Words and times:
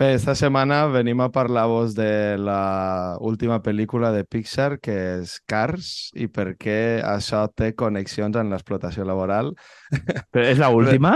Bé, 0.00 0.14
esta 0.14 0.32
setmana 0.32 0.86
venim 0.88 1.18
a 1.20 1.26
parlar-vos 1.28 1.92
de 1.92 2.38
la 2.40 3.18
última 3.20 3.58
pel·lícula 3.60 4.08
de 4.14 4.22
Pixar, 4.24 4.78
que 4.80 4.94
és 5.18 5.34
Cars, 5.44 5.90
i 6.16 6.24
per 6.24 6.54
què 6.56 7.02
això 7.04 7.42
té 7.52 7.74
connexions 7.76 8.38
amb 8.40 8.54
l'explotació 8.54 9.04
laboral. 9.04 9.50
Però 10.32 10.44
és 10.46 10.56
la 10.56 10.70
última? 10.72 11.12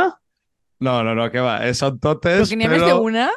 No, 0.85 0.99
no, 1.01 1.15
no, 1.17 1.31
que 1.33 1.41
va, 1.41 1.63
eh, 1.65 1.73
són 1.73 1.97
totes, 1.97 2.43
Però 2.43 2.51
que 2.51 2.59
n'hi 2.61 2.69
ha 2.69 2.73
més 2.75 2.85
d'una? 2.85 3.31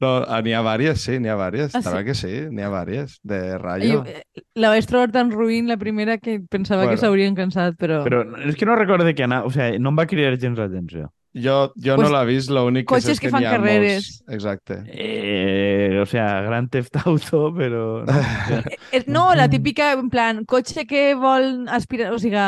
No, 0.00 0.12
ah, 0.24 0.38
n'hi 0.40 0.54
ha 0.56 0.62
vàries, 0.64 1.04
sí, 1.04 1.18
n'hi 1.20 1.28
ha 1.28 1.36
vàries. 1.36 1.76
Ah, 1.76 1.82
sí? 1.84 2.00
que 2.06 2.14
sí, 2.16 2.32
n'hi 2.48 2.64
ha 2.64 2.70
vàries, 2.72 3.18
de 3.28 3.42
rayo. 3.60 3.98
Jo, 4.06 4.08
eh, 4.08 4.46
la 4.56 4.70
vaig 4.72 4.88
trobar 4.88 5.12
tan 5.12 5.34
ruïn 5.36 5.68
la 5.68 5.76
primera 5.76 6.16
que 6.16 6.38
pensava 6.40 6.86
Bueno. 6.86 6.96
que 6.96 7.04
s'haurien 7.04 7.36
cansat, 7.36 7.76
però... 7.76 8.00
Però 8.08 8.24
és 8.48 8.56
que 8.56 8.64
no 8.64 8.80
recordo 8.80 9.04
de 9.04 9.12
què 9.12 9.28
anar. 9.28 9.42
O 9.44 9.52
sigui, 9.52 9.76
no 9.84 9.92
em 9.92 10.00
va 10.00 10.08
cridar 10.08 10.32
gens 10.40 10.64
l'atenció. 10.64 11.12
Jo, 11.34 11.72
jo 11.74 11.96
Pues, 11.96 12.08
no 12.10 12.14
l'he 12.16 12.26
vist, 12.28 12.50
l'únic 12.54 12.86
que 12.86 13.00
sé 13.02 13.10
és 13.12 13.18
que, 13.20 13.26
que 13.26 13.30
fan 13.32 13.42
n'hi 13.42 13.46
ha 13.48 13.54
carreres. 13.56 14.04
molts. 14.22 14.34
Exacte. 14.36 14.76
Eh, 14.86 15.98
o 16.00 16.06
sea, 16.06 16.40
Gran 16.42 16.68
Theft 16.70 16.96
Auto, 17.06 17.52
però... 17.52 18.04
No, 18.06 18.20
Eh, 18.60 18.78
eh, 18.92 19.04
No, 19.08 19.34
la 19.34 19.48
típica, 19.50 19.92
en 19.92 20.10
plan, 20.10 20.44
cotxe 20.44 20.86
que 20.86 21.14
vol 21.18 21.66
aspirar... 21.68 22.12
O 22.14 22.18
sigui, 22.18 22.38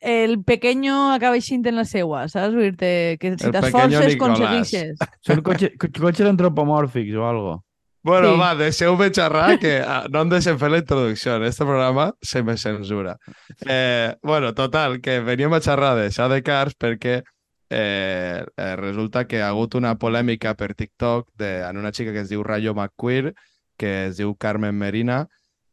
el 0.00 0.42
pequeño 0.44 1.12
acaba 1.12 1.36
eixint 1.36 1.66
en 1.66 1.76
la 1.76 1.84
seua, 1.84 2.22
saps? 2.28 2.54
Vull 2.54 2.70
dir 2.72 3.18
que 3.20 3.34
si 3.36 3.44
El 3.48 3.52
t'esforces, 3.52 4.14
aconseguixes. 4.16 5.02
Són 5.26 5.42
cotxe, 5.44 5.74
co- 5.76 5.90
cotxes 5.98 6.30
antropomòrfics 6.30 7.18
o 7.20 7.26
algo. 7.28 7.56
Bueno, 8.02 8.30
Sí. 8.32 8.38
va, 8.40 8.54
deixeu-me 8.56 9.10
xerrar, 9.12 9.58
que 9.60 9.74
ah, 9.84 10.06
no 10.08 10.22
em 10.22 10.30
deixem 10.30 10.56
fer 10.56 10.70
la 10.72 10.78
introducció. 10.80 11.34
En 11.36 11.42
este 11.44 11.66
programa 11.66 12.14
se 12.22 12.42
me 12.42 12.56
censura. 12.56 13.18
Eh, 13.66 14.14
bueno, 14.22 14.54
total, 14.54 15.02
que 15.02 15.18
veníem 15.20 15.52
a 15.52 15.60
xerrar 15.60 15.98
de 15.98 16.42
Cars 16.42 16.72
perquè 16.78 17.22
eh, 17.70 18.44
eh, 18.56 18.76
resulta 18.76 19.26
que 19.26 19.42
ha 19.42 19.48
hagut 19.48 19.74
una 19.78 19.94
polèmica 19.98 20.56
per 20.58 20.74
TikTok 20.74 21.30
de, 21.38 21.50
en 21.62 21.78
una 21.78 21.92
xica 21.94 22.12
que 22.12 22.24
es 22.26 22.28
diu 22.28 22.42
Rayo 22.42 22.74
McQueer, 22.74 23.34
que 23.78 24.08
es 24.08 24.18
diu 24.18 24.34
Carmen 24.36 24.74
Merina. 24.76 25.28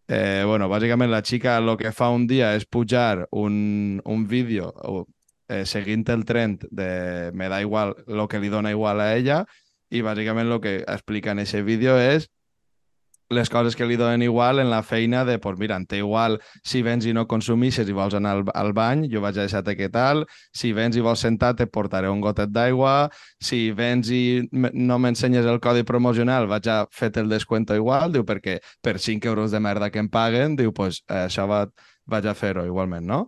Eh, 0.08 0.44
bueno, 0.46 0.70
bàsicament 0.70 1.12
la 1.12 1.24
xica 1.26 1.58
el 1.58 1.74
que 1.76 1.92
fa 1.92 2.12
un 2.16 2.28
dia 2.30 2.54
és 2.56 2.64
pujar 2.70 3.28
un, 3.36 4.00
un 4.06 4.28
vídeo 4.28 4.72
eh, 5.50 5.66
seguint 5.66 6.06
el 6.14 6.24
trend 6.24 6.64
de 6.72 7.32
me 7.34 7.50
da 7.50 7.60
igual 7.62 7.96
lo 8.08 8.28
que 8.28 8.40
li 8.40 8.48
dona 8.48 8.72
igual 8.72 9.02
a 9.02 9.16
ella 9.18 9.42
i 9.90 10.00
bàsicament 10.06 10.48
el 10.48 10.62
que 10.64 10.78
explica 10.88 11.34
en 11.34 11.44
aquest 11.44 11.66
vídeo 11.68 11.98
és 12.00 12.30
les 13.30 13.50
coses 13.50 13.76
que 13.76 13.86
li 13.86 13.98
donen 14.00 14.22
igual 14.24 14.60
en 14.60 14.70
la 14.70 14.82
feina 14.84 15.26
de, 15.26 15.38
pues 15.40 15.58
mira, 15.60 15.78
té 15.88 16.00
igual 16.00 16.38
si 16.64 16.82
vens 16.82 17.06
i 17.06 17.14
no 17.14 17.26
consumixes 17.28 17.90
i 17.90 17.96
vols 17.96 18.16
anar 18.16 18.36
al, 18.38 18.44
al 18.56 18.72
bany, 18.74 19.08
jo 19.12 19.22
vaig 19.24 19.38
a 19.38 19.46
deixar-te 19.46 19.76
què 19.76 19.90
tal, 19.92 20.24
si 20.56 20.72
vens 20.74 20.96
i 20.96 21.04
vols 21.04 21.24
sentar 21.26 21.54
te 21.60 21.68
portaré 21.68 22.10
un 22.10 22.22
gotet 22.24 22.54
d'aigua, 22.54 23.10
si 23.40 23.72
vens 23.76 24.12
i 24.14 24.48
no 24.52 25.00
m'ensenyes 25.00 25.46
el 25.46 25.60
codi 25.64 25.84
promocional 25.88 26.48
vaig 26.48 26.70
a 26.72 26.78
fer-te 26.92 27.24
el 27.24 27.30
descuento 27.30 27.76
igual, 27.76 28.14
diu, 28.16 28.24
perquè 28.28 28.60
per 28.82 28.98
5 29.00 29.28
euros 29.28 29.52
de 29.52 29.60
merda 29.60 29.92
que 29.92 30.00
em 30.00 30.10
paguen, 30.10 30.56
diu, 30.56 30.72
pues 30.72 31.04
eh, 31.10 31.26
això 31.28 31.48
va, 31.50 31.66
vaig 32.08 32.28
a 32.28 32.36
fer-ho 32.38 32.66
igualment, 32.66 33.06
no? 33.06 33.28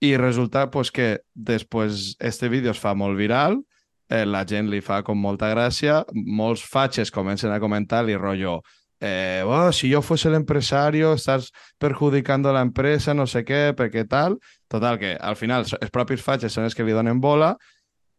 I 0.00 0.16
resulta 0.20 0.70
pues, 0.70 0.90
que 0.90 1.20
després 1.34 2.16
este 2.20 2.48
vídeo 2.48 2.72
es 2.72 2.80
fa 2.80 2.94
molt 2.94 3.16
viral, 3.16 3.60
eh, 4.08 4.24
la 4.24 4.44
gent 4.48 4.68
li 4.72 4.80
fa 4.84 5.02
com 5.04 5.20
molta 5.20 5.48
gràcia, 5.52 6.02
molts 6.12 6.64
fatxes 6.64 7.12
comencen 7.12 7.52
a 7.52 7.60
comentar-li 7.60 8.16
rotllo 8.16 8.58
eh, 9.00 9.42
oh, 9.46 9.72
si 9.72 9.88
yo 9.88 10.02
fuese 10.02 10.28
el 10.28 10.34
empresario, 10.34 11.12
estás 11.12 11.52
perjudicando 11.78 12.50
a 12.50 12.52
la 12.52 12.62
empresa, 12.62 13.14
no 13.14 13.26
sé 13.26 13.44
què, 13.44 13.74
perquè 13.76 14.06
tal. 14.08 14.38
Total, 14.68 14.98
que 14.98 15.16
al 15.20 15.36
final 15.36 15.64
els 15.64 15.90
propis 15.92 16.22
fatxes 16.22 16.52
són 16.52 16.64
els 16.64 16.74
que 16.74 16.84
li 16.84 16.94
donen 16.96 17.20
bola 17.20 17.54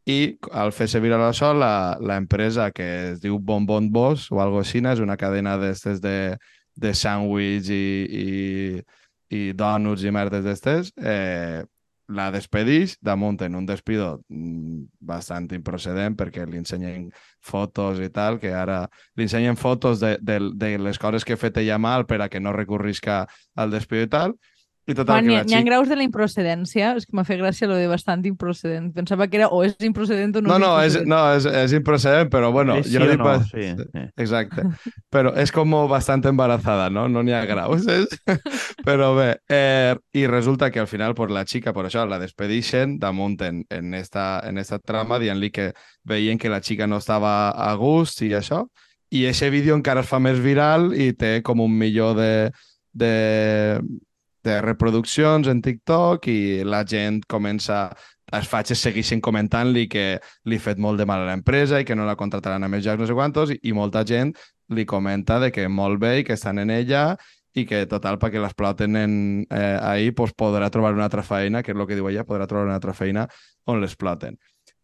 i 0.05 0.37
al 0.53 0.71
fer-se 0.75 1.01
viral 1.01 1.23
això, 1.25 1.51
la, 1.57 1.97
la 1.99 2.17
empresa 2.21 2.69
que 2.71 2.85
es 3.11 3.21
diu 3.23 3.39
Bon 3.39 3.65
Bon 3.65 3.89
Boss 3.91 4.29
o 4.31 4.41
algo 4.41 4.61
així, 4.61 4.83
és 4.85 5.01
una 5.01 5.17
cadena 5.17 5.57
d'estes 5.57 6.01
de, 6.01 6.37
de 6.75 6.91
sàndwich 6.93 7.71
i, 7.73 7.87
i, 8.05 8.27
i 9.33 9.53
donuts 9.57 10.05
i 10.05 10.13
merdes 10.13 10.45
d'estes, 10.45 10.93
eh, 11.01 11.63
la 12.07 12.29
despedix 12.31 12.97
damunt 13.01 13.41
en 13.41 13.55
un 13.55 13.65
despido 13.65 14.21
mm, 14.29 14.81
bastant 14.99 15.47
improcedent 15.57 16.17
perquè 16.17 16.45
li 16.45 16.59
ensenyen 16.61 17.07
fotos 17.41 17.99
i 18.03 18.09
tal, 18.13 18.39
que 18.39 18.53
ara 18.53 18.83
li 19.15 19.25
ensenyen 19.25 19.57
fotos 19.57 19.99
de, 20.03 20.15
de, 20.21 20.39
de 20.53 20.75
les 20.77 20.99
coses 21.01 21.25
que 21.25 21.33
ha 21.33 21.41
fet 21.41 21.57
ella 21.63 21.79
mal 21.81 22.05
per 22.05 22.21
a 22.21 22.29
que 22.29 22.39
no 22.39 22.53
recurrisca 22.53 23.23
al 23.55 23.73
despido 23.73 24.05
i 24.05 24.11
tal. 24.11 24.37
I 24.85 24.93
total, 24.93 25.15
Quan 25.15 25.23
que 25.23 25.29
n'hi 25.29 25.35
la 25.35 25.41
ha, 25.41 25.45
n'hi 25.49 25.55
ha 25.57 25.61
graus 25.65 25.89
de 25.89 25.95
la 25.97 26.05
improcedència, 26.05 26.91
és 26.99 27.07
que 27.07 27.15
m'ha 27.17 27.23
fet 27.25 27.39
gràcia 27.41 27.65
lo 27.65 27.77
de 27.79 27.87
bastant 27.89 28.21
improcedent. 28.29 28.91
Pensava 28.93 29.25
que 29.27 29.39
era 29.39 29.47
o 29.49 29.63
és 29.65 29.73
improcedent 29.81 30.35
o 30.37 30.43
no, 30.43 30.51
No, 30.53 30.59
no, 30.61 30.71
és, 30.85 30.99
no 31.09 31.21
és, 31.33 31.47
és 31.49 31.73
improcedent, 31.73 32.29
però 32.29 32.51
bueno, 32.53 32.75
És 32.77 32.85
sí 32.91 32.93
jo 32.93 33.01
no 33.01 33.07
o 33.07 33.09
dic 33.09 33.17
no, 33.23 33.25
pas- 33.25 33.49
sí, 33.49 33.71
sí. 33.79 34.03
Exacte. 34.21 34.67
Però 35.09 35.33
és 35.41 35.51
com 35.55 35.73
bastant 35.89 36.21
embarazada, 36.29 36.91
no? 36.93 37.07
No 37.09 37.23
n'hi 37.25 37.33
ha 37.33 37.41
graus. 37.49 37.87
És... 37.89 38.13
Però 38.85 39.15
bé, 39.17 39.31
eh, 39.49 39.95
i 40.13 40.27
resulta 40.29 40.69
que 40.69 40.79
al 40.79 40.87
final 40.87 41.15
pues, 41.17 41.31
la 41.33 41.45
xica, 41.49 41.73
per 41.73 41.87
això, 41.87 42.05
la 42.05 42.21
despedixen 42.21 42.99
damunt 43.01 43.41
en, 43.41 43.63
en, 43.73 43.93
esta, 43.97 44.43
en 44.45 44.59
esta 44.61 44.77
trama, 44.77 45.17
dient-li 45.17 45.49
que 45.49 45.71
veien 46.05 46.37
que 46.37 46.49
la 46.53 46.61
xica 46.61 46.85
no 46.85 47.01
estava 47.01 47.49
a 47.49 47.73
gust 47.73 48.21
i 48.21 48.35
això, 48.37 48.67
i 49.09 49.25
aquest 49.25 49.49
vídeo 49.53 49.73
encara 49.73 50.01
es 50.05 50.09
fa 50.09 50.19
més 50.21 50.37
viral 50.41 50.91
i 50.93 51.13
té 51.17 51.39
com 51.45 51.61
un 51.63 51.73
milió 51.73 52.13
de, 52.17 52.51
de, 52.93 53.79
de 54.45 54.59
reproduccions 54.63 55.49
en 55.51 55.61
TikTok 55.65 56.27
i 56.31 56.39
la 56.63 56.83
gent 56.87 57.23
comença 57.27 57.89
els 58.33 58.49
fatxes 58.49 58.81
segueixen 58.81 59.21
comentant-li 59.21 59.85
que 59.89 60.05
li 60.49 60.57
ha 60.57 60.63
fet 60.63 60.81
molt 60.81 61.01
de 61.01 61.05
mal 61.05 61.23
a 61.23 61.29
l'empresa 61.29 61.81
i 61.81 61.85
que 61.85 61.97
no 61.97 62.07
la 62.07 62.17
contrataran 62.17 62.63
a 62.65 62.69
més 62.71 62.83
jocs, 62.85 63.01
no 63.01 63.07
sé 63.09 63.17
quantos, 63.17 63.53
i, 63.53 63.59
i 63.69 63.73
molta 63.73 64.05
gent 64.07 64.33
li 64.73 64.85
comenta 64.89 65.37
de 65.39 65.51
que 65.53 65.67
molt 65.69 66.01
bé 66.01 66.19
i 66.19 66.25
que 66.25 66.33
estan 66.33 66.59
en 66.63 66.73
ella 66.73 67.11
i 67.55 67.63
que, 67.69 67.85
total, 67.87 68.17
perquè 68.19 68.41
l'exploten 68.41 68.97
en, 68.99 69.13
eh, 69.47 69.77
ahir, 69.79 70.11
pues, 70.15 70.33
podrà 70.35 70.67
trobar 70.69 70.91
una 70.93 71.05
altra 71.07 71.23
feina, 71.23 71.61
que 71.63 71.71
és 71.71 71.77
el 71.77 71.87
que 71.87 71.95
diu 71.95 72.09
ella, 72.09 72.25
podrà 72.27 72.49
trobar 72.51 72.65
una 72.67 72.75
altra 72.75 72.93
feina 72.93 73.29
on 73.71 73.79
l'exploten. 73.79 74.35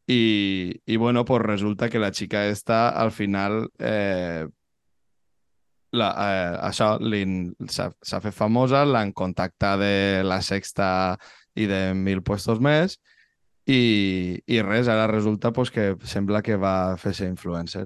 I, 0.07 0.79
i 0.85 0.95
bueno, 0.97 1.25
pues 1.25 1.41
resulta 1.43 1.89
que 1.89 1.99
la 1.99 2.11
xica 2.11 2.45
esta, 2.47 2.89
al 2.89 3.11
final, 3.11 3.67
eh, 3.79 4.47
la, 5.91 6.09
eh, 6.23 6.57
això 6.69 6.93
s'ha 7.01 8.21
fet 8.23 8.33
famosa, 8.35 8.85
l'han 8.85 9.11
contactat 9.13 9.79
de 9.79 10.21
La 10.23 10.41
Sexta 10.41 11.17
i 11.55 11.65
de 11.67 11.93
mil 11.93 12.21
puestos 12.23 12.61
més, 12.63 12.97
i, 13.67 14.39
i 14.47 14.61
res, 14.61 14.87
ara 14.87 15.07
resulta 15.11 15.51
pues, 15.51 15.69
que 15.71 15.95
sembla 16.03 16.41
que 16.41 16.55
va 16.55 16.95
fer 16.97 17.13
ser 17.13 17.27
influencer. 17.29 17.85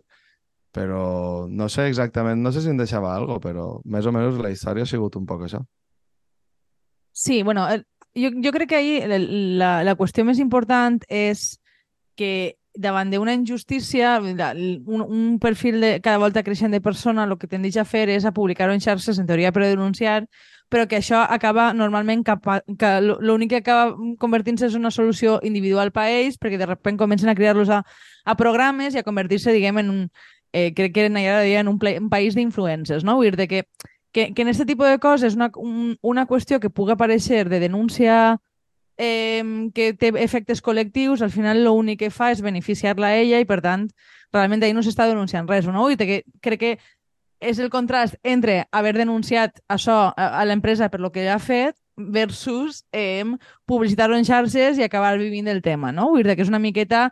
Però 0.76 1.48
no 1.48 1.70
sé 1.72 1.88
exactament, 1.88 2.42
no 2.44 2.52
sé 2.52 2.62
si 2.62 2.70
em 2.70 2.78
deixava 2.78 3.14
algo, 3.16 3.40
però 3.40 3.80
més 3.86 4.06
o 4.06 4.12
menys 4.12 4.38
la 4.44 4.52
història 4.52 4.84
ha 4.84 4.90
sigut 4.90 5.16
un 5.16 5.26
poc 5.26 5.46
això. 5.48 5.62
Sí, 7.16 7.44
bueno, 7.44 7.68
el- 7.70 7.86
jo, 8.16 8.30
jo 8.44 8.52
crec 8.52 8.70
que 8.70 8.76
ahir 8.76 9.08
la, 9.08 9.84
la 9.84 9.96
qüestió 9.96 10.26
més 10.28 10.40
important 10.40 11.00
és 11.08 11.58
que 12.20 12.58
davant 12.76 13.12
d'una 13.12 13.34
injustícia, 13.34 14.18
un, 14.20 15.02
un 15.02 15.40
perfil 15.40 15.80
de 15.82 15.92
cada 16.02 16.18
volta 16.18 16.44
creixent 16.44 16.72
de 16.76 16.82
persona, 16.82 17.24
el 17.24 17.38
que 17.40 17.48
tendeix 17.48 17.78
a 17.78 17.86
fer 17.86 18.10
és 18.10 18.26
a 18.26 18.34
publicar-ho 18.36 18.74
en 18.76 18.84
xarxes, 18.84 19.20
en 19.20 19.28
teoria 19.28 19.54
per 19.56 19.64
denunciar, 19.64 20.26
però 20.70 20.88
que 20.90 20.98
això 21.00 21.22
acaba 21.30 21.72
normalment 21.74 22.24
cap 22.26 22.48
a, 22.50 22.60
que 22.80 22.92
l'únic 23.02 23.54
que 23.54 23.62
acaba 23.62 23.96
convertint-se 24.20 24.68
és 24.68 24.76
una 24.76 24.92
solució 24.92 25.40
individual 25.44 25.92
per 25.96 26.06
a 26.06 26.14
ells, 26.14 26.40
perquè 26.42 26.58
de 26.60 26.68
sobte 26.68 26.96
comencen 26.98 27.30
a 27.30 27.36
criar-los 27.38 27.70
a, 27.70 27.84
a 28.26 28.36
programes 28.36 28.96
i 28.96 29.00
a 29.00 29.06
convertir-se, 29.08 29.54
diguem, 29.54 29.80
en 29.84 29.92
un, 29.94 30.02
eh, 30.52 30.74
crec 30.74 30.94
que 30.96 31.06
en, 31.06 31.20
allà 31.22 31.40
deia, 31.44 31.62
en 31.62 31.70
un, 31.70 31.78
ple, 31.80 31.98
un 32.02 32.10
país 32.10 32.36
d'influencers, 32.36 33.06
no? 33.06 33.18
Vull 33.20 33.32
dir 33.32 33.40
de 33.44 33.48
que, 33.48 33.64
que, 34.12 34.34
que 34.34 34.42
en 34.42 34.50
aquest 34.50 34.68
tipus 34.68 34.90
de 34.90 35.00
coses 35.00 35.36
una, 35.36 35.52
un, 35.56 35.98
una 36.02 36.26
qüestió 36.26 36.60
que 36.60 36.74
pugui 36.74 36.96
aparèixer 36.96 37.46
de 37.50 37.60
denúncia 37.60 38.40
eh, 38.98 39.44
que 39.76 39.94
té 39.94 40.12
efectes 40.24 40.62
col·lectius, 40.64 41.22
al 41.22 41.32
final 41.34 41.64
l'únic 41.64 42.04
que 42.04 42.12
fa 42.12 42.32
és 42.32 42.44
beneficiar-la 42.44 43.14
a 43.14 43.22
ella 43.22 43.40
i, 43.42 43.48
per 43.48 43.62
tant, 43.66 43.88
realment 44.34 44.64
ahir 44.64 44.76
no 44.76 44.84
s'està 44.84 45.08
denunciant 45.10 45.48
res, 45.48 45.68
no? 45.68 45.90
I 45.92 45.98
que 46.00 46.24
crec 46.44 46.60
que 46.60 46.76
és 47.40 47.60
el 47.60 47.70
contrast 47.70 48.16
entre 48.24 48.66
haver 48.72 48.96
denunciat 48.98 49.60
això 49.70 50.14
a, 50.16 50.44
l'empresa 50.48 50.90
per 50.90 51.02
lo 51.04 51.12
que 51.12 51.24
ella 51.24 51.36
ha 51.36 51.44
fet 51.44 51.76
versus 51.96 52.84
eh, 52.92 53.24
publicitar-ho 53.66 54.16
en 54.18 54.26
xarxes 54.28 54.80
i 54.80 54.84
acabar 54.84 55.18
vivint 55.20 55.48
del 55.48 55.62
tema, 55.62 55.92
no? 55.92 56.10
Vull 56.12 56.24
dir 56.24 56.36
que 56.36 56.44
és 56.44 56.52
una 56.52 56.64
miqueta 56.64 57.10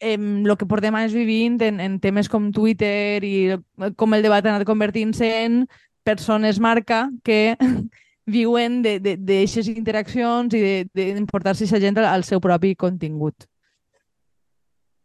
eh, 0.00 0.16
el 0.16 0.56
que 0.56 0.68
portem 0.68 0.94
anys 0.94 1.16
vivint 1.16 1.60
en, 1.64 1.80
en 1.80 1.98
temes 2.00 2.28
com 2.28 2.52
Twitter 2.52 3.24
i 3.24 3.34
eh, 3.56 3.92
com 3.96 4.14
el 4.14 4.24
debat 4.24 4.46
ha 4.46 4.54
anat 4.54 4.68
convertint-se 4.68 5.28
en 5.44 5.64
persones 6.04 6.60
marca 6.60 7.08
que 7.24 7.56
viuen 8.28 8.82
d'aixes 8.84 9.68
interaccions 9.72 10.54
i 10.54 10.84
d'importar-se 10.94 11.64
aquesta 11.64 11.80
gent 11.82 11.98
al, 12.04 12.26
seu 12.28 12.40
propi 12.44 12.74
contingut. 12.76 13.48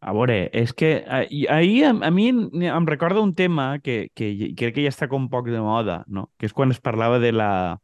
A 0.04 0.12
veure, 0.12 0.50
és 0.52 0.74
que 0.76 1.06
ahir 1.08 1.86
a, 1.88 1.94
a 2.04 2.12
mi 2.12 2.28
em 2.34 2.42
em 2.68 2.88
recorda 2.90 3.24
un 3.24 3.32
tema 3.34 3.80
que, 3.80 4.10
que 4.14 4.52
crec 4.60 4.76
que 4.76 4.84
ja 4.84 4.92
està 4.92 5.08
com 5.08 5.30
poc 5.32 5.48
de 5.48 5.62
moda, 5.64 6.02
no? 6.08 6.28
Que 6.38 6.50
és 6.50 6.54
quan 6.56 6.76
es 6.76 6.82
parlava 6.84 7.22
de 7.24 7.32
la 7.32 7.80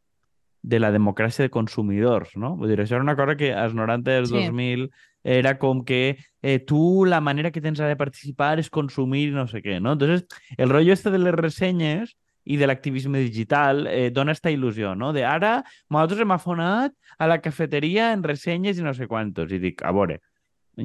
de 0.62 0.80
la 0.84 0.92
democràcia 0.92 1.46
de 1.46 1.54
consumidors, 1.54 2.34
no? 2.36 2.58
Vull 2.60 2.74
dir, 2.74 2.82
això 2.84 2.98
era 2.98 3.06
una 3.06 3.16
cosa 3.16 3.38
que 3.40 3.54
als 3.56 3.74
90 3.74 4.12
i 4.12 4.20
als 4.20 4.34
Sí. 4.34 4.42
2000 4.50 4.90
era 5.24 5.58
com 5.58 5.86
que 5.86 6.18
eh, 6.42 6.60
tu 6.60 7.06
la 7.06 7.22
manera 7.22 7.52
que 7.52 7.62
tens 7.62 7.80
de 7.80 7.96
participar 7.96 8.60
és 8.60 8.70
consumir 8.70 9.32
no 9.32 9.48
sé 9.48 9.62
què, 9.64 9.80
no? 9.80 9.94
Entonces, 9.94 10.26
el 10.58 10.70
rotllo 10.70 10.94
este 10.94 11.12
de 11.12 11.20
les 11.20 11.34
ressenyes 11.34 12.18
i 12.50 12.58
de 12.58 12.66
l'activisme 12.66 13.20
digital 13.22 13.86
eh, 13.88 14.10
dona 14.10 14.34
esta 14.34 14.50
il·lusió, 14.50 14.96
no? 14.98 15.12
De 15.14 15.22
ara, 15.28 15.60
nosaltres 15.94 16.24
hem 16.24 16.34
afonat 16.34 16.96
a 17.22 17.28
la 17.30 17.38
cafeteria 17.46 18.10
en 18.16 18.24
ressenyes 18.26 18.80
i 18.80 18.86
no 18.86 18.94
sé 18.98 19.06
quantos. 19.08 19.52
I 19.54 19.60
dic, 19.62 19.84
a 19.86 19.94
veure, 19.94 20.20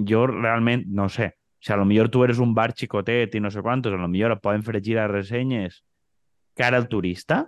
jo 0.08 0.26
realment 0.28 0.84
no 0.92 1.08
sé. 1.08 1.32
O 1.32 1.64
sigui, 1.64 1.74
a 1.74 1.80
lo 1.80 1.86
millor 1.88 2.10
tu 2.12 2.20
eres 2.26 2.38
un 2.44 2.52
bar 2.54 2.74
xicotet 2.76 3.34
i 3.34 3.40
no 3.40 3.50
sé 3.50 3.62
quantos, 3.64 3.94
a 3.96 4.00
lo 4.00 4.08
millor 4.12 4.36
poden 4.44 4.62
fregir 4.66 4.98
les 4.98 5.08
ressenyes 5.10 5.80
cara 6.54 6.76
al 6.76 6.88
turista. 6.92 7.46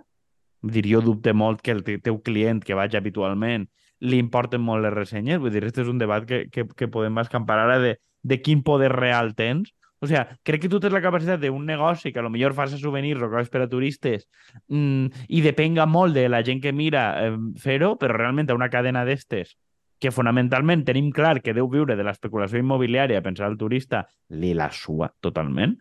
Vull 0.65 0.73
dir, 0.73 0.87
jo 0.89 1.03
dubte 1.05 1.35
molt 1.37 1.61
que 1.61 1.71
el 1.75 1.83
te- 1.85 1.99
teu 2.01 2.17
client 2.25 2.63
que 2.65 2.73
vaig 2.75 2.95
habitualment 2.97 3.67
li 4.01 4.17
importen 4.17 4.61
molt 4.61 4.81
les 4.85 4.93
ressenyes. 4.93 5.37
Vull 5.39 5.53
dir, 5.53 5.63
este 5.69 5.83
és 5.85 5.91
un 5.93 6.01
debat 6.01 6.25
que, 6.25 6.47
que, 6.49 6.65
que 6.65 6.89
podem 6.89 7.21
escampar 7.21 7.59
ara 7.61 7.77
de, 7.83 7.93
de 8.25 8.41
quin 8.41 8.63
poder 8.65 8.89
real 8.95 9.35
tens. 9.37 9.69
O 9.99 10.07
sigui, 10.09 10.21
crec 10.45 10.61
que 10.61 10.69
tu 10.69 10.79
tens 10.81 10.93
la 10.93 11.01
capacitat 11.01 11.41
d'un 11.41 11.63
negoci 11.65 12.11
que 12.13 12.21
a 12.21 12.25
lo 12.25 12.29
millor 12.29 12.53
fas 12.53 12.75
souvenirs 12.77 13.23
o 13.23 13.29
coses 13.31 13.49
per 13.49 13.63
a 13.63 13.69
turistes 13.69 14.27
mm, 14.69 15.25
i 15.33 15.41
depenga 15.41 15.87
molt 15.89 16.13
de 16.13 16.27
la 16.29 16.43
gent 16.45 16.61
que 16.61 16.73
mira 16.73 17.07
eh, 17.23 17.33
fer-ho, 17.57 17.95
però 17.97 18.13
realment 18.13 18.51
a 18.51 18.57
una 18.57 18.69
cadena 18.69 19.05
d'estes 19.07 19.55
que 19.97 20.13
fonamentalment 20.13 20.83
tenim 20.85 21.09
clar 21.11 21.39
que 21.41 21.55
deu 21.57 21.69
viure 21.69 21.95
de 21.97 22.05
l'especulació 22.05 22.61
immobiliària, 22.61 23.23
pensar 23.25 23.49
el 23.49 23.57
turista, 23.57 24.05
li 24.29 24.53
la 24.53 24.69
sua 24.69 25.09
totalment. 25.25 25.73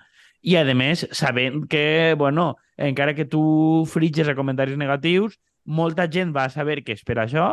I, 0.47 0.57
a 0.57 0.65
més, 0.79 1.05
sabent 1.12 1.67
que, 1.69 2.15
bueno, 2.17 2.55
encara 2.77 3.15
que 3.15 3.27
tu 3.29 3.85
fritges 3.91 4.29
a 4.29 4.37
comentaris 4.39 4.79
negatius, 4.81 5.37
molta 5.67 6.07
gent 6.09 6.33
va 6.33 6.47
a 6.47 6.53
saber 6.55 6.83
que 6.87 6.95
és 6.97 7.05
per 7.05 7.19
això 7.21 7.51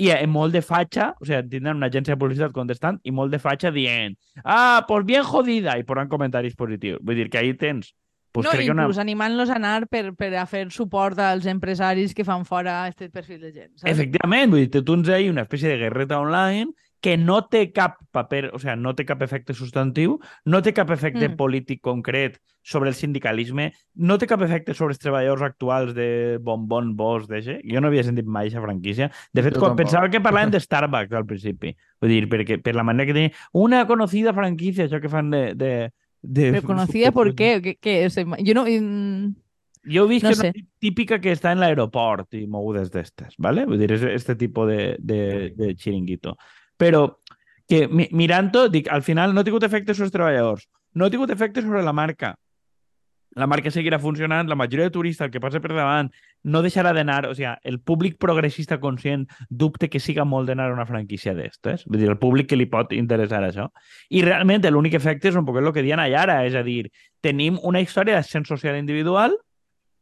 i 0.00 0.10
molt 0.26 0.54
de 0.54 0.62
fatxa, 0.64 1.12
o 1.20 1.26
sigui, 1.26 1.42
tindran 1.52 1.76
una 1.76 1.88
agència 1.92 2.14
de 2.14 2.20
publicitat 2.20 2.54
contestant 2.54 2.98
i 3.04 3.12
molt 3.12 3.32
de 3.32 3.40
fatxa 3.42 3.72
dient 3.74 4.16
ah, 4.44 4.84
pues 4.88 5.04
bien 5.04 5.24
jodida, 5.24 5.76
i 5.78 5.84
posen 5.84 6.08
comentaris 6.08 6.56
positius. 6.56 7.02
Vull 7.02 7.20
dir 7.20 7.28
que 7.30 7.38
ahí 7.38 7.52
tens 7.54 7.92
pues 8.32 8.46
no, 8.46 8.52
crec 8.52 8.64
que 8.64 8.72
una... 8.72 8.86
inclús 8.86 8.98
animant-los 8.98 9.50
a 9.52 9.58
anar 9.60 9.86
per, 9.92 10.14
per 10.16 10.30
a 10.40 10.46
fer 10.48 10.64
suport 10.72 11.18
als 11.20 11.44
empresaris 11.46 12.14
que 12.16 12.24
fan 12.24 12.46
fora 12.48 12.86
aquest 12.86 13.12
perfil 13.12 13.42
de 13.42 13.52
gent. 13.52 13.74
Saps? 13.76 13.90
Efectivament, 13.92 14.54
vull 14.54 14.64
dir, 14.64 14.70
tu 14.72 14.80
tens 14.88 15.12
ahí 15.12 15.28
una 15.28 15.44
espècie 15.44 15.74
de 15.74 15.82
guerreta 15.84 16.18
online 16.20 16.72
que 17.02 17.16
no 17.18 17.40
té 17.50 17.64
cap 17.74 17.96
paper, 18.14 18.52
o 18.54 18.60
sigui, 18.62 18.76
no 18.78 18.92
té 18.94 19.02
cap 19.04 19.20
efecte 19.26 19.54
substantiu, 19.58 20.20
no 20.46 20.60
té 20.62 20.70
cap 20.72 20.90
efecte 20.94 21.28
Mm. 21.28 21.36
polític 21.36 21.80
concret 21.82 22.36
sobre 22.62 22.88
el 22.88 22.94
sindicalisme, 22.94 23.72
no 23.96 24.18
té 24.22 24.28
cap 24.30 24.40
efecte 24.46 24.72
sobre 24.78 24.94
els 24.94 25.00
treballadors 25.02 25.42
actuals 25.42 25.94
de 25.96 26.38
Bonbon, 26.40 26.92
Bosch, 26.96 27.26
d'eixe. 27.28 27.58
Jo 27.66 27.80
no 27.82 27.88
havia 27.90 28.04
sentit 28.06 28.24
mai 28.24 28.46
aquesta 28.46 28.62
franquícia. 28.62 29.10
De 29.34 29.42
fet, 29.42 29.54
Jo 29.54 29.58
quan 29.60 29.72
tampoc. 29.72 29.84
pensava 29.84 30.08
que 30.10 30.20
parlaven 30.22 30.52
de 30.54 30.60
Starbucks 30.62 31.12
al 31.18 31.26
principi. 31.26 31.74
Vull 32.00 32.10
dir, 32.14 32.28
perquè 32.30 32.60
per 32.62 32.76
la 32.78 32.84
manera 32.86 33.06
que 33.10 33.14
tenia 33.18 33.32
una 33.52 33.84
conocida 33.86 34.32
franquícia, 34.32 34.86
això 34.86 35.00
que 35.02 35.08
fan 35.10 35.30
de... 35.30 35.42
de, 35.58 35.92
de 36.22 36.50
Pero 36.52 36.62
conocida 36.68 37.10
por 37.10 37.34
qué, 37.34 37.60
¿qué, 37.60 37.76
qué 37.82 38.04
es? 38.04 38.14
Yo 38.14 38.54
no... 38.54 38.64
mm, 38.64 39.34
Jo 39.84 40.04
he 40.04 40.08
vist 40.08 40.22
No 40.22 40.28
que 40.30 40.32
és 40.34 40.38
sé. 40.38 40.48
una 40.54 40.66
típica 40.78 41.18
que 41.20 41.32
està 41.34 41.50
en 41.50 41.58
l'aeroport 41.58 42.32
i 42.38 42.46
mogudes 42.46 42.92
d'estes, 42.94 43.34
¿vale? 43.42 43.64
Vull 43.66 43.80
dir, 43.80 43.90
és 43.96 44.02
este 44.14 44.36
tipus 44.38 44.68
de, 44.68 44.94
de, 45.02 45.50
de 45.58 45.74
chiringuito. 45.74 46.36
Però 46.82 47.06
que 47.70 47.86
mi, 47.88 48.08
mirant-ho, 48.12 48.66
dic, 48.68 48.90
al 48.90 49.04
final 49.06 49.34
no 49.34 49.42
ha 49.42 49.46
tingut 49.46 49.64
efecte 49.64 49.94
sobre 49.94 50.10
els 50.10 50.16
treballadors, 50.16 50.66
no 50.98 51.06
ha 51.06 51.12
tingut 51.14 51.30
efecte 51.30 51.62
sobre 51.62 51.82
la 51.86 51.94
marca. 51.96 52.34
La 53.32 53.46
marca 53.48 53.70
seguirà 53.72 53.96
funcionant, 53.96 54.48
la 54.48 54.58
majoria 54.60 54.90
de 54.90 54.92
turistes, 54.92 55.24
el 55.24 55.30
que 55.32 55.40
passa 55.40 55.60
per 55.64 55.70
davant, 55.72 56.10
no 56.44 56.60
deixarà 56.60 56.90
d'anar, 56.92 57.22
o 57.30 57.32
sigui, 57.32 57.48
el 57.70 57.78
públic 57.80 58.18
progressista 58.20 58.76
conscient 58.82 59.24
dubte 59.48 59.88
que 59.88 60.02
siga 60.04 60.26
molt 60.28 60.50
d'anar 60.50 60.66
a 60.68 60.74
una 60.74 60.84
franquícia 60.84 61.32
d'estes. 61.38 61.86
Vull 61.86 62.02
dir, 62.02 62.10
el 62.12 62.18
públic 62.20 62.50
que 62.50 62.58
li 62.60 62.66
pot 62.68 62.92
interessar 62.92 63.40
això. 63.46 63.70
I 64.10 64.20
realment 64.26 64.66
l'únic 64.68 64.98
efecte 64.98 65.30
és 65.30 65.38
un 65.38 65.46
poc 65.48 65.62
el 65.62 65.72
que 65.72 65.86
diuen 65.86 66.02
allà 66.02 66.26
ara, 66.26 66.42
és 66.44 66.58
a 66.58 66.64
dir, 66.66 66.90
tenim 67.24 67.56
una 67.62 67.80
història 67.80 68.18
d'ascens 68.18 68.52
social 68.52 68.76
individual 68.76 69.38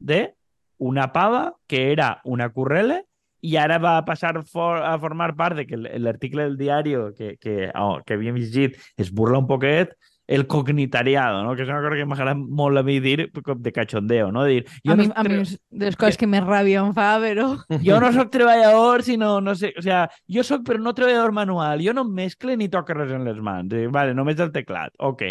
de 0.00 0.32
una 0.81 1.12
pava 1.12 1.53
que 1.69 1.93
era 1.93 2.21
una 2.25 2.49
currele 2.50 3.05
i 3.40 3.56
ara 3.56 3.78
va 3.81 3.96
passar 4.04 4.34
for, 4.44 4.82
a 4.84 4.98
formar 5.00 5.34
part 5.37 5.56
de 5.56 5.66
que 5.66 5.76
l'article 5.78 6.44
del 6.48 6.56
diari 6.60 6.94
que, 7.16 7.37
que, 7.40 7.70
oh, 7.75 8.00
que 8.04 8.14
havíem 8.14 8.37
llegit 8.37 8.76
es 9.00 9.12
burla 9.12 9.38
un 9.40 9.48
poquet 9.48 9.96
el 10.31 10.46
cognitariado, 10.46 11.42
no? 11.42 11.56
que 11.58 11.64
és 11.64 11.69
una 11.72 11.81
cosa 11.82 11.96
que 11.98 12.04
m'agrada 12.06 12.37
molt 12.38 12.78
a 12.78 12.84
mi 12.87 13.00
dir 13.02 13.32
com 13.42 13.58
de 13.58 13.72
cachondeo, 13.75 14.28
no? 14.31 14.44
Dir, 14.46 14.60
a, 14.62 14.76
jo, 14.87 14.94
mi, 14.94 15.08
no 15.08 15.14
a 15.16 15.25
soc 15.25 15.31
mi 15.32 15.38
és 15.42 15.54
de 15.75 15.88
les 15.88 15.96
coses 15.98 16.19
que 16.20 16.28
més 16.31 16.44
ràbia 16.46 16.84
em 16.84 16.92
fa, 16.94 17.08
però... 17.19 17.48
jo 17.82 17.96
no 17.98 18.12
sóc 18.14 18.31
treballador, 18.31 19.02
sinó, 19.02 19.32
no 19.43 19.56
sé, 19.58 19.72
o 19.75 19.82
sea, 19.82 20.04
jo 20.31 20.44
sóc 20.46 20.62
però 20.69 20.78
no 20.78 20.94
treballador 20.94 21.34
manual, 21.34 21.82
jo 21.82 21.96
no 21.96 22.04
mescle 22.06 22.54
ni 22.60 22.70
toco 22.70 22.94
res 22.94 23.10
en 23.16 23.26
les 23.26 23.43
mans, 23.43 23.75
eh, 23.75 23.88
vale, 23.90 24.14
només 24.14 24.38
el 24.38 24.54
teclat, 24.54 24.94
ok. 25.02 25.26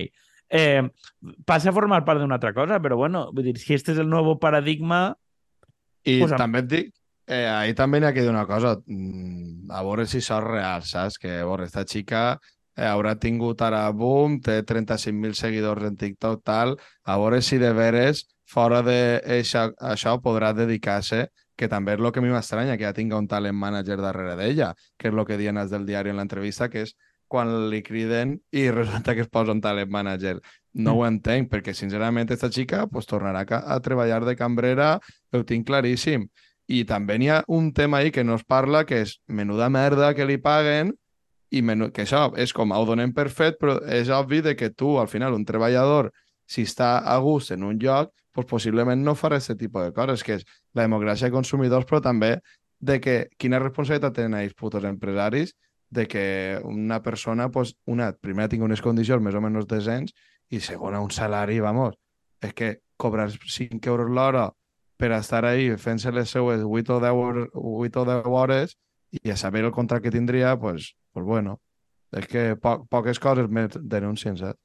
Eh, 0.52 0.84
passa 1.48 1.72
a 1.72 1.78
formar 1.80 2.04
part 2.04 2.20
d'una 2.20 2.36
altra 2.36 2.52
cosa, 2.58 2.82
però 2.84 3.00
bueno, 3.00 3.30
vull 3.32 3.48
dir, 3.48 3.56
si 3.62 3.78
este 3.80 3.96
és 3.96 4.04
el 4.04 4.12
nou 4.12 4.34
paradigma, 4.42 5.14
I 6.04 6.20
Pues 6.22 6.32
amb- 6.32 6.40
també 6.40 6.60
et 6.64 6.68
dic, 6.72 6.92
eh, 7.30 7.46
ahí 7.48 7.74
també 7.78 8.02
ha 8.04 8.12
que 8.14 8.24
dir 8.26 8.30
una 8.32 8.48
cosa, 8.50 8.76
mm, 8.86 9.70
a 9.72 9.84
veure 9.86 10.06
si 10.10 10.18
és 10.18 10.30
real, 10.44 10.84
saps? 10.84 11.18
Que, 11.18 11.40
a 11.40 11.46
veure, 11.46 11.66
esta 11.70 11.86
xica 11.86 12.40
eh, 12.76 12.86
haurà 12.88 13.16
tingut 13.20 13.62
ara 13.62 13.90
boom, 13.92 14.40
té 14.42 14.64
35.000 14.64 15.36
seguidors 15.38 15.86
en 15.86 15.96
TikTok, 15.98 16.44
tal, 16.44 16.78
a 17.04 17.18
veure 17.18 17.42
si 17.42 17.58
de 17.62 17.72
veres 17.74 18.26
fora 18.50 18.82
d'això 18.82 19.70
això 19.78 20.18
podrà 20.24 20.54
dedicar-se 20.58 21.28
que 21.60 21.68
també 21.68 21.94
és 21.94 22.00
el 22.00 22.12
que 22.16 22.22
a 22.22 22.24
mi 22.24 22.32
m'estranya, 22.32 22.78
que 22.78 22.88
ja 22.88 22.96
tinga 22.96 23.20
un 23.20 23.28
talent 23.28 23.58
manager 23.60 24.00
darrere 24.00 24.38
d'ella, 24.40 24.74
que 24.98 25.10
és 25.10 25.14
el 25.14 25.26
que 25.28 25.38
diuen 25.38 25.60
els 25.60 25.72
del 25.72 25.86
diari 25.86 26.10
en 26.10 26.18
l'entrevista, 26.22 26.70
que 26.72 26.86
és 26.88 26.96
quan 27.30 27.70
li 27.70 27.84
criden 27.84 28.38
i 28.56 28.70
resulta 28.80 29.14
que 29.14 29.28
es 29.28 29.30
posa 29.30 29.52
un 29.52 29.62
talent 29.62 29.92
manager. 29.92 30.40
No 30.74 30.94
Mm. 30.94 30.98
ho 30.98 31.06
entenc, 31.08 31.50
perquè 31.52 31.74
sincerament 31.74 32.30
esta 32.32 32.50
xica 32.50 32.86
pues, 32.88 33.06
tornarà 33.10 33.44
a 33.60 33.80
treballar 33.82 34.24
de 34.26 34.36
cambrera, 34.38 35.00
ho 35.34 35.44
tinc 35.44 35.66
claríssim. 35.68 36.28
I 36.70 36.84
també 36.86 37.18
n'hi 37.18 37.30
ha 37.34 37.44
un 37.48 37.72
tema 37.74 37.98
ahí 37.98 38.12
que 38.14 38.24
no 38.24 38.36
es 38.38 38.46
parla, 38.46 38.86
que 38.86 39.02
és 39.02 39.18
menuda 39.28 39.70
merda 39.74 40.14
que 40.14 40.28
li 40.30 40.38
paguen, 40.38 40.94
i 41.50 41.64
menu... 41.66 41.90
que 41.92 42.06
això 42.06 42.28
és 42.38 42.54
com 42.54 42.72
ho 42.76 42.82
donem 42.86 43.14
per 43.14 43.30
fet, 43.34 43.58
però 43.62 43.80
és 43.90 44.10
obvi 44.14 44.44
de 44.46 44.56
que 44.56 44.70
tu, 44.70 44.98
al 45.02 45.10
final, 45.10 45.34
un 45.34 45.46
treballador, 45.46 46.12
si 46.50 46.66
està 46.66 47.00
a 47.06 47.18
gust 47.22 47.56
en 47.56 47.66
un 47.66 47.80
lloc, 47.82 48.14
pues 48.34 48.48
possiblement 48.50 49.02
no 49.04 49.16
farà 49.18 49.40
aquest 49.40 49.58
tipus 49.60 49.88
de 49.88 49.94
coses, 49.94 50.24
que 50.24 50.38
és 50.40 50.46
la 50.78 50.86
democràcia 50.86 51.30
de 51.30 51.36
consumidors, 51.36 51.88
però 51.90 52.02
també 52.06 52.38
de 52.80 53.00
que 53.02 53.16
quina 53.38 53.60
responsabilitat 53.60 54.16
tenen 54.16 54.40
els 54.40 54.54
putos 54.54 54.86
empresaris 54.86 55.56
de 55.90 56.06
que 56.08 56.60
una 56.64 57.02
persona, 57.02 57.50
pues, 57.50 57.76
una, 57.86 58.12
primera 58.14 58.48
tingui 58.50 58.70
unes 58.70 58.82
condicions 58.86 59.24
més 59.26 59.36
o 59.36 59.42
menys 59.42 59.66
decents 59.68 60.14
i 60.54 60.62
segona, 60.62 61.02
un 61.02 61.10
salari, 61.12 61.60
vamos, 61.60 61.98
és 62.42 62.54
que 62.54 62.76
cobrar 62.98 63.30
5 63.34 63.90
euros 63.90 64.10
l'hora 64.14 64.50
per 65.00 65.14
estar 65.16 65.46
ahí 65.48 65.72
fent-se 65.80 66.12
les 66.12 66.30
seues 66.30 66.62
8 66.66 66.98
o 66.98 67.00
10 67.00 67.12
hores, 67.16 67.50
8 67.56 68.02
o 68.02 68.06
10 68.06 68.26
hores 68.28 68.76
i 69.16 69.32
a 69.32 69.38
saber 69.40 69.64
el 69.64 69.72
contracte 69.72 70.10
que 70.10 70.18
tindria, 70.18 70.58
pues, 70.60 70.96
pues 71.14 71.26
bueno, 71.26 71.60
és 72.12 72.28
que 72.28 72.56
po 72.60 72.84
poques 72.90 73.22
coses 73.22 73.48
més 73.50 73.78
denuncien, 73.80 74.38
saps? 74.38 74.60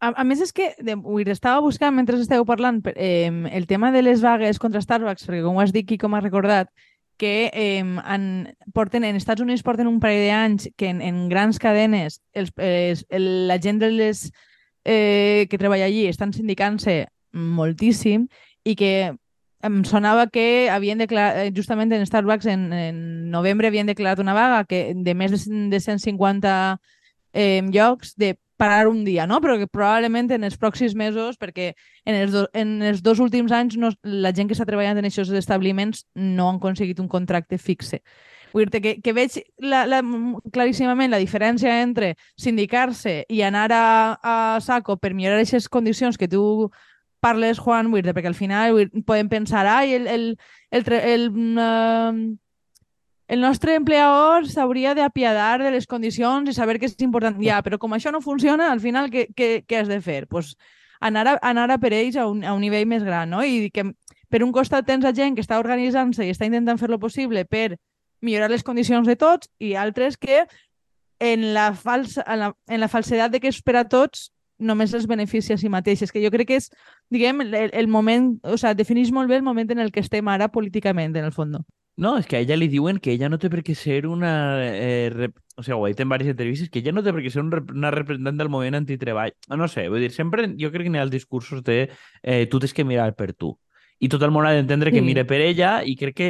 A, 0.00 0.10
a 0.12 0.24
més, 0.28 0.42
és 0.44 0.52
que 0.52 0.74
ho 0.92 1.18
estava 1.24 1.62
buscant 1.64 1.94
mentre 1.96 2.18
esteu 2.20 2.44
parlant 2.44 2.82
eh, 2.92 3.30
el 3.56 3.66
tema 3.66 3.92
de 3.94 4.02
les 4.02 4.20
vagues 4.20 4.58
contra 4.60 4.82
Starbucks, 4.84 5.24
perquè 5.24 5.40
com 5.44 5.56
ho 5.56 5.62
has 5.62 5.72
dit 5.72 5.88
com 6.00 6.14
has 6.14 6.24
recordat, 6.24 6.68
que 7.16 7.48
eh, 7.54 7.80
en, 7.80 8.26
porten, 8.74 9.04
en 9.04 9.16
Estats 9.16 9.40
Units 9.40 9.64
porten 9.64 9.88
un 9.88 10.00
parell 10.00 10.26
d'anys 10.28 10.68
que 10.76 10.90
en, 10.92 11.00
en 11.00 11.30
grans 11.30 11.58
cadenes 11.58 12.20
els, 12.34 12.52
els, 12.58 13.06
el, 13.08 13.46
la 13.48 13.56
gent 13.56 13.80
de 13.80 13.88
les, 13.94 14.26
eh, 14.84 15.46
que 15.48 15.56
treballa 15.56 15.88
allí 15.88 16.04
estan 16.10 16.34
sindicant-se 16.36 17.06
moltíssim 17.32 18.28
i 18.68 18.76
que 18.76 19.16
em 19.64 19.84
sonava 19.84 20.26
que 20.32 20.68
havien 20.70 20.98
declarat, 20.98 21.46
eh, 21.46 21.52
justament 21.54 21.92
en 21.92 22.04
Starbucks 22.06 22.46
en, 22.52 22.72
en 22.72 22.98
novembre 23.30 23.68
havien 23.68 23.88
declarat 23.88 24.20
una 24.20 24.34
vaga 24.36 24.64
que 24.68 24.92
de 24.94 25.14
més 25.14 25.32
de, 25.32 25.62
de 25.72 25.80
150 25.80 26.52
eh, 27.32 27.62
llocs 27.72 28.14
de 28.16 28.36
parar 28.56 28.88
un 28.88 29.04
dia, 29.04 29.26
no? 29.26 29.40
però 29.44 29.58
que 29.60 29.68
probablement 29.68 30.30
en 30.32 30.46
els 30.48 30.56
pròxims 30.56 30.94
mesos, 30.96 31.36
perquè 31.36 31.74
en 32.06 32.14
els, 32.16 32.32
do, 32.32 32.46
en 32.56 32.80
els 32.82 33.02
dos 33.04 33.20
últims 33.20 33.52
anys 33.52 33.76
no, 33.76 33.90
la 34.02 34.32
gent 34.32 34.48
que 34.48 34.56
està 34.56 34.64
treballant 34.68 34.96
en 34.96 35.08
aquests 35.08 35.34
establiments 35.36 36.06
no 36.14 36.48
han 36.48 36.60
aconseguit 36.60 37.00
un 37.02 37.10
contracte 37.12 37.58
fixe. 37.60 38.00
Vull 38.54 38.70
dir 38.72 38.80
que, 38.80 38.94
que 39.04 39.12
veig 39.12 39.36
la, 39.60 39.84
la, 39.84 40.00
claríssimament 40.54 41.12
la 41.12 41.20
diferència 41.20 41.82
entre 41.82 42.14
sindicar-se 42.40 43.26
i 43.28 43.42
anar 43.44 43.68
a, 43.76 43.86
a 44.22 44.36
saco 44.64 44.96
per 44.96 45.12
millorar 45.12 45.42
aquestes 45.42 45.68
condicions 45.68 46.16
que 46.16 46.28
tu 46.28 46.70
parles, 47.26 47.58
Juan, 47.58 47.90
vull 47.90 48.06
dir, 48.06 48.14
perquè 48.14 48.30
al 48.30 48.38
final 48.38 48.78
dir, 48.78 49.04
podem 49.06 49.28
pensar, 49.28 49.66
ai, 49.66 49.94
el, 49.98 50.06
el, 50.06 50.26
el, 50.70 50.86
el, 50.86 51.00
el, 51.12 51.30
uh, 51.58 52.36
el 53.26 53.40
nostre 53.40 53.74
empleador 53.74 54.46
s'hauria 54.46 54.94
d'apiadar 54.94 55.58
de 55.58 55.72
les 55.74 55.86
condicions 55.90 56.48
i 56.48 56.54
saber 56.54 56.78
que 56.78 56.86
és 56.86 56.94
important. 57.02 57.38
Ja, 57.42 57.58
però 57.66 57.78
com 57.82 57.96
això 57.96 58.12
no 58.14 58.22
funciona, 58.22 58.70
al 58.70 58.80
final 58.80 59.10
què, 59.10 59.26
què, 59.34 59.48
què 59.66 59.80
has 59.80 59.90
de 59.90 59.98
fer? 60.00 60.26
Pues 60.30 60.54
anar, 61.00 61.26
a, 61.32 61.38
anar 61.42 61.66
a 61.74 61.78
per 61.82 61.92
ells 61.92 62.16
a 62.16 62.28
un, 62.30 62.44
a 62.44 62.54
un 62.54 62.62
nivell 62.62 62.86
més 62.86 63.02
gran, 63.02 63.30
no? 63.34 63.42
I 63.42 63.72
que 63.74 63.88
per 64.30 64.44
un 64.46 64.54
costat 64.54 64.86
tens 64.86 65.04
la 65.04 65.14
gent 65.14 65.34
que 65.34 65.42
està 65.42 65.58
organitzant-se 65.58 66.26
i 66.26 66.30
està 66.30 66.46
intentant 66.46 66.78
fer 66.78 66.90
lo 66.90 67.00
possible 67.02 67.44
per 67.44 67.80
millorar 68.22 68.50
les 68.50 68.62
condicions 68.62 69.06
de 69.06 69.18
tots 69.18 69.50
i 69.58 69.74
altres 69.74 70.16
que 70.16 70.44
en 71.18 71.52
la, 71.54 71.72
falsa, 71.74 72.22
en 72.26 72.40
la, 72.44 72.54
en 72.68 72.80
la 72.80 72.88
falsedat 72.88 73.34
de 73.34 73.40
que 73.42 73.50
és 73.50 73.58
per 73.62 73.76
a 73.80 73.86
tots 73.88 74.30
només 74.58 74.94
els 74.94 75.06
beneficia 75.06 75.56
a 75.56 75.60
si 75.60 75.68
mateixes, 75.72 76.12
que 76.12 76.22
jo 76.24 76.30
crec 76.32 76.48
que 76.50 76.60
és, 76.60 76.70
diguem, 77.12 77.42
el, 77.44 77.70
el 77.72 77.88
moment, 77.88 78.36
o 78.44 78.56
sea, 78.56 78.74
defineix 78.74 79.12
molt 79.12 79.28
bé 79.30 79.40
el 79.40 79.46
moment 79.46 79.70
en 79.72 79.82
el 79.82 79.92
que 79.92 80.00
estem 80.00 80.28
ara 80.28 80.48
políticament, 80.52 81.16
en 81.16 81.28
el 81.28 81.34
fons. 81.34 81.60
No, 81.96 82.18
és 82.20 82.26
que 82.28 82.36
a 82.36 82.42
ella 82.44 82.58
li 82.60 82.68
diuen 82.68 82.98
que 83.00 83.14
ella 83.14 83.30
no 83.32 83.38
té 83.40 83.48
per 83.48 83.62
què 83.64 83.74
ser 83.74 84.04
una... 84.06 84.60
Eh, 84.60 85.08
rep... 85.14 85.36
O 85.56 85.62
sigui, 85.64 85.78
ho 85.78 85.84
ha 85.86 85.88
dit 85.88 86.00
en 86.04 86.10
diverses 86.10 86.34
entrevistes, 86.34 86.68
que 86.68 86.82
ella 86.82 86.92
no 86.92 87.00
té 87.04 87.14
per 87.16 87.22
què 87.24 87.30
ser 87.32 87.40
un 87.40 87.48
rep 87.54 87.70
una 87.72 87.88
representant 87.94 88.36
del 88.36 88.50
moviment 88.52 88.76
antitreball. 88.82 89.32
No 89.56 89.68
sé, 89.72 89.86
vull 89.88 90.04
dir, 90.04 90.10
sempre 90.12 90.44
jo 90.60 90.68
crec 90.74 90.84
que 90.84 90.92
n'hi 90.92 91.00
ha 91.00 91.06
els 91.06 91.14
discursos 91.14 91.62
de 91.64 91.86
eh, 91.86 92.44
tu 92.52 92.60
tens 92.60 92.76
que 92.76 92.84
mirar 92.84 93.14
per 93.16 93.30
tu. 93.32 93.54
I 93.96 94.10
tot 94.12 94.20
el 94.26 94.34
món 94.34 94.44
ha 94.44 94.52
d'entendre 94.52 94.92
sí. 94.92 94.98
que 94.98 95.06
mire 95.06 95.24
per 95.24 95.40
ella 95.40 95.78
i 95.88 95.96
crec 95.96 96.18
que, 96.20 96.28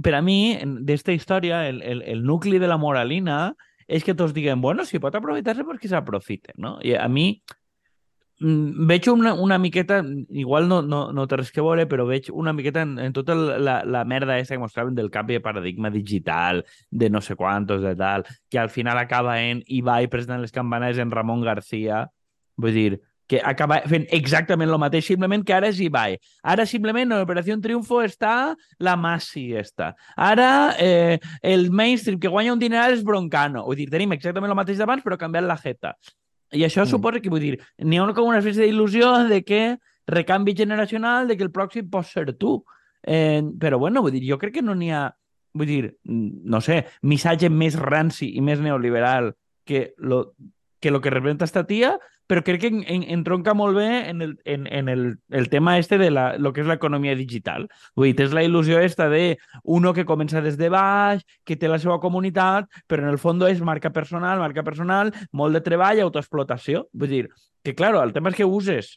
per 0.00 0.16
a 0.16 0.22
mi, 0.24 0.56
d'esta 0.80 1.12
història, 1.12 1.66
el, 1.68 1.82
el, 1.84 2.00
el 2.08 2.24
nucli 2.24 2.56
de 2.62 2.72
la 2.72 2.80
moralina 2.80 3.42
és 3.92 4.06
que 4.06 4.16
tots 4.16 4.32
diguem, 4.32 4.64
bueno, 4.64 4.86
si 4.88 4.96
pot 5.02 5.12
aprofitar-se, 5.18 5.66
pues 5.68 5.82
que 5.82 5.92
s'aprofite, 5.92 6.56
no? 6.56 6.78
I 6.80 6.96
a 6.96 7.08
mi 7.12 7.42
veig 8.42 9.08
una, 9.08 9.34
una 9.34 9.58
miqueta, 9.58 10.02
igual 10.30 10.68
no, 10.68 10.80
no, 10.82 11.12
no 11.12 11.26
té 11.30 11.38
res 11.38 11.52
que 11.54 11.62
veure, 11.64 11.86
però 11.90 12.06
veig 12.08 12.30
una 12.32 12.52
miqueta 12.52 12.82
en, 12.82 12.96
en 12.98 13.14
tota 13.14 13.36
la, 13.36 13.76
la 13.84 14.02
merda 14.08 14.34
aquesta 14.34 14.56
que 14.56 14.64
mostraven 14.64 14.96
del 14.98 15.10
canvi 15.14 15.38
de 15.38 15.44
paradigma 15.44 15.90
digital, 15.90 16.64
de 16.90 17.10
no 17.10 17.20
sé 17.20 17.36
quantos, 17.36 17.82
de 17.82 17.94
tal, 17.96 18.26
que 18.50 18.58
al 18.58 18.70
final 18.70 18.98
acaba 18.98 19.40
en 19.42 19.62
Ibai 19.66 20.08
presentant 20.10 20.42
les 20.42 20.52
campanes 20.52 20.98
en 20.98 21.10
Ramon 21.10 21.42
García. 21.42 22.08
Vull 22.56 22.74
dir, 22.74 23.00
que 23.32 23.40
acaba 23.40 23.78
fent 23.88 24.04
exactament 24.12 24.68
el 24.68 24.80
mateix, 24.82 25.06
simplement 25.08 25.44
que 25.46 25.54
ara 25.56 25.70
és 25.72 25.78
Ibai. 25.80 26.18
Ara 26.44 26.66
simplement 26.68 27.06
en 27.08 27.22
l'Operació 27.22 27.56
Triunfo 27.64 28.02
està 28.04 28.54
la 28.82 28.96
Massi 29.00 29.52
està. 29.56 29.92
Ara 30.16 30.74
eh, 30.76 31.16
el 31.40 31.70
mainstream 31.70 32.18
que 32.20 32.32
guanya 32.32 32.52
un 32.52 32.60
dineral 32.60 32.92
és 32.92 33.06
Broncano. 33.06 33.64
Vull 33.68 33.78
dir, 33.80 33.88
tenim 33.92 34.12
exactament 34.18 34.52
el 34.52 34.58
mateix 34.58 34.82
d'abans 34.82 35.06
però 35.06 35.16
canviant 35.16 35.48
la 35.48 35.56
jeta. 35.56 35.94
I 36.52 36.66
això 36.66 36.84
mm. 36.84 36.90
suposa 36.90 37.22
que, 37.22 37.32
vull 37.32 37.42
dir, 37.42 37.56
n'hi 37.80 37.98
ha 37.98 38.12
com 38.12 38.28
una 38.28 38.42
espècie 38.42 38.66
d'il·lusió 38.66 39.12
de 39.30 39.40
que 39.44 39.62
recanvi 40.06 40.54
generacional, 40.56 41.28
de 41.28 41.36
que 41.36 41.46
el 41.46 41.52
pròxim 41.54 41.88
pot 41.90 42.06
ser 42.06 42.32
tu. 42.36 42.60
Eh, 43.02 43.42
però, 43.58 43.78
bueno, 43.78 44.02
vull 44.02 44.14
dir, 44.14 44.24
jo 44.28 44.38
crec 44.38 44.58
que 44.58 44.64
no 44.64 44.74
n'hi 44.78 44.90
ha, 44.92 45.06
vull 45.58 45.68
dir, 45.68 45.94
no 46.04 46.60
sé, 46.60 46.82
missatge 47.02 47.50
més 47.50 47.78
ranci 47.78 48.32
i 48.36 48.44
més 48.44 48.60
neoliberal 48.60 49.32
que 49.64 49.94
lo, 49.98 50.34
que 50.80 50.90
lo 50.90 51.00
que 51.00 51.10
representa 51.10 51.46
esta 51.48 51.64
tia, 51.66 51.96
però 52.26 52.42
crec 52.46 52.60
que 52.62 52.70
en, 52.70 52.82
en, 52.88 53.02
entronca 53.16 53.54
molt 53.54 53.76
bé 53.76 54.08
en, 54.08 54.22
el, 54.22 54.34
en, 54.44 54.66
en 54.66 54.88
el, 54.88 55.04
el 55.30 55.48
tema 55.52 55.78
este 55.78 55.98
de 55.98 56.10
la, 56.10 56.38
lo 56.38 56.52
que 56.52 56.62
és 56.62 56.70
l'economia 56.70 57.16
digital. 57.18 57.68
Vull 57.96 58.10
dir, 58.10 58.16
tens 58.22 58.34
la 58.36 58.44
il·lusió 58.46 58.80
esta 58.80 59.08
de 59.12 59.38
uno 59.64 59.92
que 59.92 60.06
comença 60.08 60.42
des 60.44 60.56
de 60.60 60.70
baix, 60.72 61.24
que 61.44 61.58
té 61.58 61.68
la 61.68 61.80
seva 61.82 62.00
comunitat, 62.00 62.70
però 62.88 63.04
en 63.04 63.12
el 63.12 63.20
fons 63.20 63.44
és 63.48 63.62
marca 63.64 63.92
personal, 63.92 64.40
marca 64.40 64.64
personal, 64.64 65.12
molt 65.32 65.58
de 65.58 65.64
treball 65.64 66.00
autoexplotació. 66.04 66.86
Vull 66.92 67.16
dir, 67.16 67.24
que, 67.62 67.74
claro, 67.74 68.02
el 68.02 68.12
tema 68.14 68.32
és 68.32 68.38
que 68.38 68.48
uses 68.48 68.96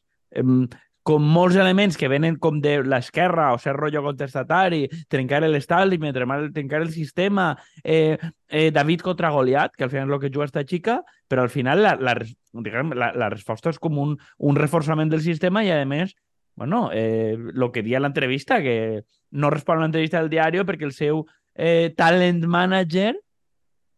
com 1.05 1.21
molts 1.21 1.53
elements 1.61 1.99
que 2.01 2.07
venen 2.09 2.39
com 2.41 2.57
de 2.63 2.79
l'esquerra 2.81 3.51
o 3.53 3.59
ser 3.61 3.75
rotllo 3.77 4.01
contestatari, 4.01 4.87
trencar 5.11 5.43
l'establishment, 5.45 6.15
trencar 6.55 6.79
el 6.81 6.89
sistema, 6.89 7.51
eh, 7.83 8.17
eh, 8.49 8.71
David 8.73 9.03
contra 9.05 9.29
Goliat, 9.29 9.75
que 9.77 9.85
al 9.85 9.91
final 9.93 10.09
és 10.09 10.15
el 10.15 10.21
que 10.23 10.31
juga 10.33 10.47
esta 10.49 10.63
xica, 10.65 11.03
però 11.29 11.43
al 11.45 11.53
final 11.53 11.83
la, 11.85 11.93
la, 12.01 12.15
diguem, 12.57 12.95
la, 12.97 13.11
la 13.13 13.29
resposta 13.29 13.69
és 13.69 13.77
com 13.77 13.99
un, 14.01 14.15
un 14.39 14.57
reforçament 14.57 15.13
del 15.13 15.21
sistema 15.21 15.61
i, 15.61 15.69
a 15.69 15.85
més, 15.85 16.15
bueno, 16.55 16.89
eh, 16.91 17.37
lo 17.37 17.71
que 17.71 17.85
dia 17.85 18.01
l'entrevista, 18.01 18.57
que 18.65 19.03
no 19.29 19.53
respon 19.53 19.77
a 19.77 19.85
l'entrevista 19.85 20.23
del 20.23 20.33
diari 20.33 20.65
perquè 20.65 20.89
el 20.89 20.97
seu 20.97 21.21
eh, 21.53 21.93
talent 21.93 22.41
manager 22.49 23.13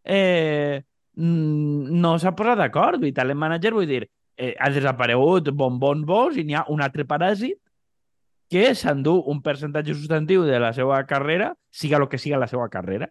eh, 0.04 0.84
no 1.16 2.18
s'ha 2.20 2.36
posat 2.36 2.60
d'acord. 2.60 3.08
I 3.08 3.16
talent 3.16 3.40
manager 3.40 3.74
vull 3.80 3.88
dir, 3.88 4.04
eh, 4.38 4.56
ha 4.60 4.70
desaparegut 4.70 5.50
Bonbon 5.52 6.06
Bosch 6.06 6.38
i 6.38 6.46
n'hi 6.46 6.56
ha 6.56 6.66
un 6.70 6.82
altre 6.86 7.04
paràsit 7.10 7.58
que 8.48 8.70
s'endú 8.78 9.18
un 9.28 9.42
percentatge 9.44 9.96
substantiu 9.96 10.46
de 10.48 10.60
la 10.64 10.72
seva 10.74 11.02
carrera, 11.10 11.52
siga 11.70 11.98
el 11.98 12.08
que 12.08 12.18
siga 12.22 12.40
la 12.40 12.48
seva 12.48 12.70
carrera, 12.70 13.10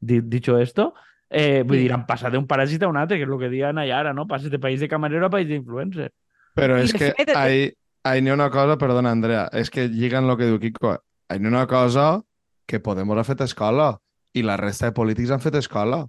dicho 0.00 0.56
esto, 0.58 0.94
eh, 1.28 1.62
vull 1.62 1.76
sí. 1.76 1.82
dir, 1.82 1.92
han 1.92 2.06
passat 2.08 2.32
d'un 2.32 2.46
paràsit 2.48 2.86
a 2.86 2.88
un 2.88 2.96
altre, 2.96 3.18
que 3.18 3.26
és 3.26 3.28
el 3.28 3.42
que 3.42 3.50
diuen 3.52 3.76
Nayara, 3.76 4.14
no? 4.16 4.26
Passes 4.26 4.50
de 4.50 4.58
país 4.58 4.80
de 4.80 4.88
camarero 4.88 5.26
a 5.26 5.30
país 5.30 5.48
d'influencer. 5.48 6.08
Però 6.56 6.78
és 6.80 6.94
que 6.94 7.12
ahí, 7.36 7.68
ahí 8.02 8.22
n'hi 8.22 8.32
ha 8.32 8.38
una 8.38 8.48
cosa, 8.50 8.78
perdona, 8.80 9.12
Andrea, 9.12 9.48
és 9.52 9.68
que 9.70 9.88
lliguen 9.88 10.24
el 10.24 10.38
que 10.38 10.48
diu 10.48 10.60
Kiko, 10.62 10.96
ahí 11.28 11.38
n'hi 11.38 11.50
ha 11.50 11.56
una 11.58 11.66
cosa 11.66 12.22
que 12.66 12.80
Podemos 12.80 13.18
ha 13.18 13.24
fet 13.24 13.44
escola 13.44 13.96
i 14.36 14.42
la 14.44 14.56
resta 14.56 14.88
de 14.88 14.96
polítics 14.96 15.30
han 15.32 15.44
fet 15.44 15.56
escola 15.60 16.06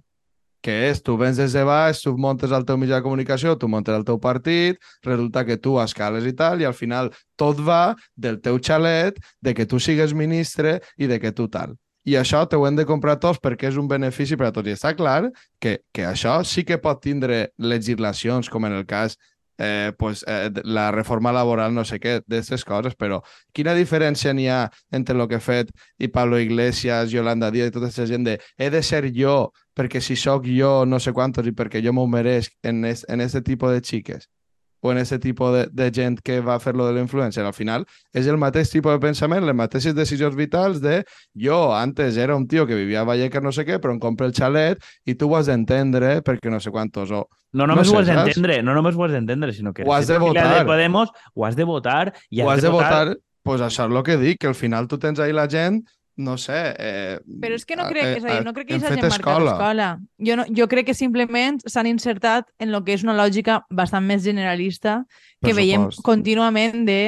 que 0.64 0.76
és, 0.90 1.02
tu 1.02 1.16
vens 1.20 1.36
des 1.40 1.52
de 1.56 1.64
baix, 1.66 2.00
tu 2.04 2.14
montes 2.20 2.52
el 2.52 2.64
teu 2.68 2.78
mitjà 2.80 3.00
de 3.00 3.06
comunicació, 3.06 3.56
tu 3.56 3.68
montes 3.68 3.96
el 3.96 4.06
teu 4.08 4.20
partit, 4.20 4.80
resulta 5.06 5.44
que 5.48 5.56
tu 5.56 5.78
escales 5.80 6.26
i 6.28 6.34
tal, 6.36 6.60
i 6.60 6.68
al 6.68 6.76
final 6.76 7.12
tot 7.40 7.60
va 7.64 7.96
del 8.16 8.40
teu 8.44 8.60
xalet, 8.60 9.20
de 9.40 9.54
que 9.54 9.66
tu 9.66 9.80
sigues 9.80 10.14
ministre 10.14 10.80
i 10.96 11.08
de 11.10 11.20
que 11.20 11.32
tu 11.32 11.48
tal. 11.48 11.76
I 12.08 12.16
això 12.16 12.46
t'ho 12.48 12.62
hem 12.64 12.78
de 12.78 12.86
comprar 12.88 13.18
tots 13.20 13.40
perquè 13.42 13.68
és 13.68 13.76
un 13.76 13.88
benefici 13.88 14.36
per 14.40 14.48
a 14.48 14.52
tots. 14.56 14.70
I 14.70 14.76
està 14.76 14.94
clar 14.96 15.28
que, 15.60 15.80
que 15.92 16.06
això 16.08 16.38
sí 16.48 16.64
que 16.64 16.80
pot 16.80 17.02
tindre 17.04 17.50
legislacions, 17.60 18.48
com 18.48 18.64
en 18.64 18.78
el 18.78 18.86
cas 18.88 19.18
eh, 19.60 19.92
pues, 19.98 20.24
eh, 20.26 20.50
la 20.64 20.90
reforma 20.90 21.32
laboral, 21.32 21.74
no 21.74 21.84
sé 21.84 22.00
què, 22.00 22.16
d'aquestes 22.24 22.64
coses, 22.64 22.96
però 22.96 23.20
quina 23.52 23.76
diferència 23.76 24.32
n'hi 24.32 24.48
ha 24.48 24.62
entre 24.96 25.18
el 25.18 25.26
que 25.28 25.36
ha 25.36 25.44
fet 25.44 25.70
i 26.00 26.08
Pablo 26.08 26.40
Iglesias, 26.40 27.12
Yolanda 27.12 27.52
Díaz 27.52 27.68
i 27.68 27.76
tota 27.76 27.90
aquesta 27.90 28.08
gent 28.08 28.24
de 28.24 28.38
he 28.56 28.70
de 28.72 28.82
ser 28.82 29.04
jo 29.12 29.52
perquè 29.76 30.00
si 30.00 30.16
sóc 30.16 30.48
jo 30.48 30.86
no 30.88 30.98
sé 30.98 31.12
quantos 31.12 31.46
i 31.46 31.52
perquè 31.52 31.84
jo 31.84 31.92
m'ho 31.92 32.06
mereix 32.08 32.50
en, 32.62 32.84
es, 32.88 33.04
en 33.08 33.20
este 33.20 33.44
tipus 33.44 33.76
de 33.76 33.84
xiques? 33.84 34.30
O 34.80 34.92
en 34.92 35.00
aquest 35.00 35.22
tipus 35.22 35.52
de, 35.54 35.64
de 35.72 35.90
gent 35.94 36.18
que 36.24 36.40
va 36.44 36.58
fer 36.60 36.74
lo 36.76 36.86
de 36.86 36.94
l'influencer. 36.96 37.44
Al 37.44 37.56
final 37.56 37.86
és 38.16 38.28
el 38.30 38.38
mateix 38.40 38.72
tipus 38.72 38.96
de 38.96 39.02
pensament, 39.02 39.44
les 39.46 39.56
mateixes 39.56 39.94
decisions 39.96 40.36
vitals 40.36 40.80
de 40.82 41.00
jo 41.34 41.60
antes 41.76 42.16
era 42.16 42.36
un 42.36 42.46
tio 42.48 42.66
que 42.66 42.78
vivia 42.78 43.02
a 43.02 43.08
Vallecas 43.08 43.44
no 43.44 43.52
sé 43.52 43.66
què, 43.68 43.80
però 43.80 43.94
em 43.96 44.02
compra 44.02 44.28
el 44.28 44.36
xalet 44.36 44.82
i 45.06 45.16
tu 45.16 45.30
ho 45.30 45.38
has 45.38 45.50
d'entendre 45.50 46.20
perquè 46.26 46.52
no 46.52 46.60
sé 46.60 46.72
quantos 46.74 47.12
o... 47.12 47.26
No 47.52 47.66
només 47.66 47.88
no 47.88 47.90
sé, 47.90 47.96
ho 47.96 48.00
has 48.00 48.10
d'entendre, 48.12 48.60
no 48.62 48.76
només 48.76 48.94
ho 48.94 49.04
has 49.04 49.16
d'entendre, 49.16 49.52
sinó 49.52 49.72
que... 49.74 49.82
Ho 49.86 49.94
has 49.94 50.06
de 50.06 50.18
votar. 50.22 50.60
De 50.60 50.68
Podemos, 50.68 51.10
ho 51.34 51.46
has 51.46 51.56
de 51.58 51.66
votar 51.66 52.12
i 52.30 52.40
has, 52.40 52.46
ho 52.46 52.50
has 52.50 52.62
de, 52.62 52.68
de 52.68 52.76
votar... 52.76 53.08
votar 53.08 53.18
pues 53.42 53.62
això 53.64 53.86
és 53.88 53.94
el 53.96 54.02
que 54.04 54.18
dic, 54.20 54.38
que 54.42 54.50
al 54.50 54.54
final 54.54 54.86
tu 54.86 54.98
tens 55.00 55.18
ahí 55.18 55.32
la 55.32 55.46
gent 55.48 55.80
no 56.20 56.36
sé... 56.38 56.58
Eh, 56.78 57.18
Però 57.40 57.56
és 57.56 57.64
que 57.66 57.76
no 57.78 57.88
crec, 57.88 58.20
és 58.20 58.26
a 58.26 58.36
dir, 58.36 58.44
no 58.46 58.52
crec 58.56 58.68
que 58.68 58.76
ells 58.76 58.86
hagin 58.86 59.08
marcat 59.08 59.42
escola. 59.48 59.88
Jo, 60.20 60.36
no, 60.38 60.46
jo 60.56 60.68
crec 60.70 60.90
que 60.90 60.96
simplement 60.96 61.60
s'han 61.64 61.88
insertat 61.90 62.48
en 62.60 62.74
el 62.74 62.84
que 62.84 62.94
és 62.98 63.04
una 63.06 63.16
lògica 63.16 63.62
bastant 63.70 64.06
més 64.06 64.22
generalista 64.26 65.00
que 65.40 65.56
veiem 65.56 65.88
contínuament 66.06 66.84
de 66.88 67.00